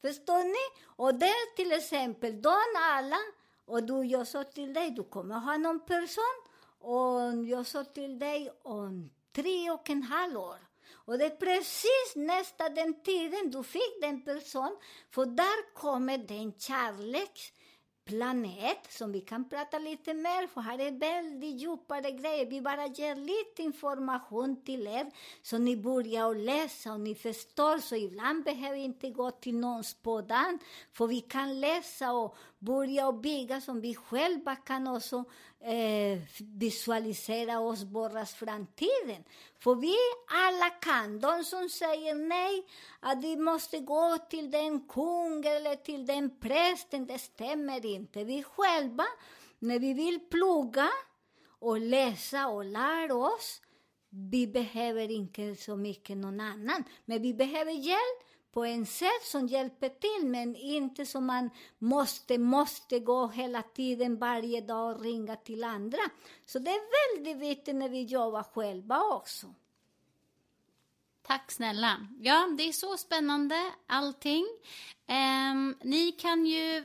Förstår 0.02 0.44
ni? 0.44 0.82
Och 0.96 1.14
det 1.14 1.26
är 1.26 1.56
till 1.56 1.72
exempel, 1.72 2.42
de 2.42 2.56
alla, 2.74 3.18
och 3.64 3.82
du, 3.82 4.04
jag 4.04 4.26
sa 4.26 4.44
till 4.44 4.74
dig, 4.74 4.90
du 4.90 5.04
kommer 5.04 5.38
ha 5.38 5.56
någon 5.56 5.80
person, 5.80 6.36
och 6.78 7.44
jag 7.46 7.66
sa 7.66 7.84
till 7.84 8.18
dig 8.18 8.50
om 8.62 9.10
tre 9.32 9.70
och 9.70 9.90
en 9.90 10.02
halv 10.02 10.36
år. 10.36 10.58
Och 11.06 11.18
det 11.18 11.24
är 11.24 11.30
precis 11.30 12.16
nästa 12.16 12.68
den 12.68 13.02
tiden 13.02 13.50
du 13.50 13.62
fick 13.62 14.00
den 14.00 14.22
person, 14.22 14.76
för 15.10 15.26
där 15.26 15.74
kommer 15.74 16.18
den 16.18 16.52
kärleksplanet 16.58 18.92
som 18.92 19.12
vi 19.12 19.20
kan 19.20 19.48
prata 19.48 19.78
lite 19.78 20.14
mer, 20.14 20.46
för 20.46 20.60
här 20.60 20.78
är 20.78 20.90
väldigt 20.90 21.60
djupare 21.60 22.10
grejer. 22.10 22.46
Vi 22.46 22.60
bara 22.60 22.86
ger 22.86 23.16
lite 23.16 23.62
information 23.62 24.64
till 24.64 24.86
er, 24.86 25.10
så 25.42 25.58
ni 25.58 25.76
börjar 25.76 26.34
läsa 26.34 26.92
och 26.92 27.00
ni 27.00 27.14
förstår. 27.14 27.78
Så 27.78 27.96
ibland 27.96 28.44
behöver 28.44 28.76
vi 28.76 28.82
inte 28.82 29.10
gå 29.10 29.30
till 29.30 29.56
någon 29.56 29.84
spådan, 29.84 30.58
för 30.92 31.06
vi 31.06 31.20
kan 31.20 31.60
läsa 31.60 32.12
och 32.12 32.36
börja 32.64 33.08
och 33.08 33.14
bygga 33.14 33.60
som 33.60 33.80
vi 33.80 33.94
själva 33.94 34.56
kan 34.56 34.88
också 34.88 35.24
eh, 35.60 36.18
visualisera 36.38 37.60
oss 37.60 37.84
borras 37.84 38.34
framtiden. 38.34 39.24
För 39.58 39.74
vi 39.74 39.96
alla 40.48 40.70
kan. 40.70 41.20
De 41.20 41.44
som 41.44 41.68
säger 41.68 42.14
nej, 42.14 42.66
att 43.00 43.24
vi 43.24 43.36
måste 43.36 43.78
gå 43.78 44.18
till 44.30 44.50
den 44.50 44.88
kung 44.88 45.44
eller 45.44 45.76
till 45.76 46.06
den 46.06 46.38
prästen, 46.40 47.06
det 47.06 47.18
stämmer 47.18 47.86
inte. 47.86 48.24
Vi 48.24 48.42
själva, 48.42 49.04
när 49.58 49.78
vi 49.78 49.94
vill 49.94 50.20
plugga 50.20 50.88
och 51.58 51.80
läsa 51.80 52.48
och 52.48 52.64
lära 52.64 53.14
oss, 53.14 53.60
vi 54.10 54.46
behöver 54.46 55.10
inte 55.10 55.54
så 55.56 55.76
mycket 55.76 56.16
någon 56.16 56.40
annan. 56.40 56.84
Men 57.04 57.22
vi 57.22 57.34
behöver 57.34 57.72
hjälp 57.72 58.33
på 58.54 58.64
en 58.64 58.86
sätt 58.86 59.22
som 59.22 59.46
hjälper 59.46 59.88
till, 59.88 60.28
men 60.28 60.56
inte 60.56 61.06
som 61.06 61.26
man 61.26 61.50
måste, 61.78 62.38
måste 62.38 62.98
gå 62.98 63.26
hela 63.26 63.62
tiden, 63.62 64.18
varje 64.18 64.60
dag 64.60 64.96
och 64.96 65.02
ringa 65.02 65.36
till 65.36 65.64
andra. 65.64 66.02
Så 66.46 66.58
det 66.58 66.70
är 66.70 67.16
väldigt 67.16 67.36
viktigt 67.36 67.74
när 67.74 67.88
vi 67.88 68.02
jobbar 68.02 68.42
själva 68.42 69.00
också. 69.02 69.46
Tack 71.22 71.52
snälla. 71.52 72.08
Ja, 72.20 72.48
det 72.58 72.68
är 72.68 72.72
så 72.72 72.96
spännande 72.96 73.72
allting. 73.86 74.46
Eh, 75.06 75.54
ni 75.82 76.12
kan 76.12 76.46
ju 76.46 76.84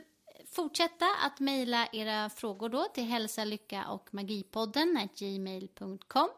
fortsätta 0.52 1.06
att 1.26 1.40
mejla 1.40 1.88
era 1.92 2.30
frågor 2.30 2.70
då 2.70 2.86
till 2.94 3.04
hälsa, 3.04 3.44
lycka 3.44 3.88
och 3.88 4.14
magipodden 4.14 5.10
gmail.com. 5.20 6.30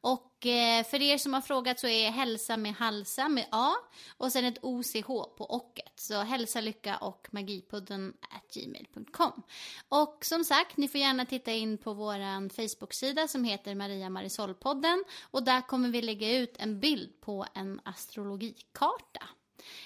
Och 0.00 0.46
eh, 0.46 0.84
för 0.84 1.02
er 1.02 1.18
som 1.18 1.34
har 1.34 1.40
frågat 1.40 1.80
så 1.80 1.86
är 1.86 2.10
hälsa 2.10 2.56
med 2.56 2.74
halsa 2.74 3.28
med 3.28 3.46
A 3.50 3.72
och 4.16 4.32
sen 4.32 4.44
ett 4.44 4.58
OCH 4.62 5.06
på 5.06 5.46
ocket. 5.48 5.92
Så 5.96 6.22
hälsa, 6.22 6.60
lycka 6.60 6.96
och 6.96 7.28
magipodden 7.30 8.12
gmail.com. 8.54 9.42
Och 9.88 10.24
som 10.24 10.44
sagt, 10.44 10.76
ni 10.76 10.88
får 10.88 11.00
gärna 11.00 11.26
titta 11.26 11.52
in 11.52 11.78
på 11.78 11.92
vår 11.94 12.48
Facebook-sida 12.48 13.28
som 13.28 13.44
heter 13.44 13.74
Maria 13.74 14.08
Marisol-podden 14.08 15.04
och 15.30 15.42
där 15.42 15.60
kommer 15.60 15.88
vi 15.88 16.02
lägga 16.02 16.38
ut 16.38 16.56
en 16.58 16.80
bild 16.80 17.20
på 17.20 17.46
en 17.54 17.80
astrologikarta. 17.84 19.28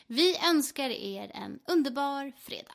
Vi 0.06 0.36
önskar 0.48 0.90
er 0.90 1.30
en 1.34 1.60
underbar 1.66 2.32
fredag. 2.38 2.74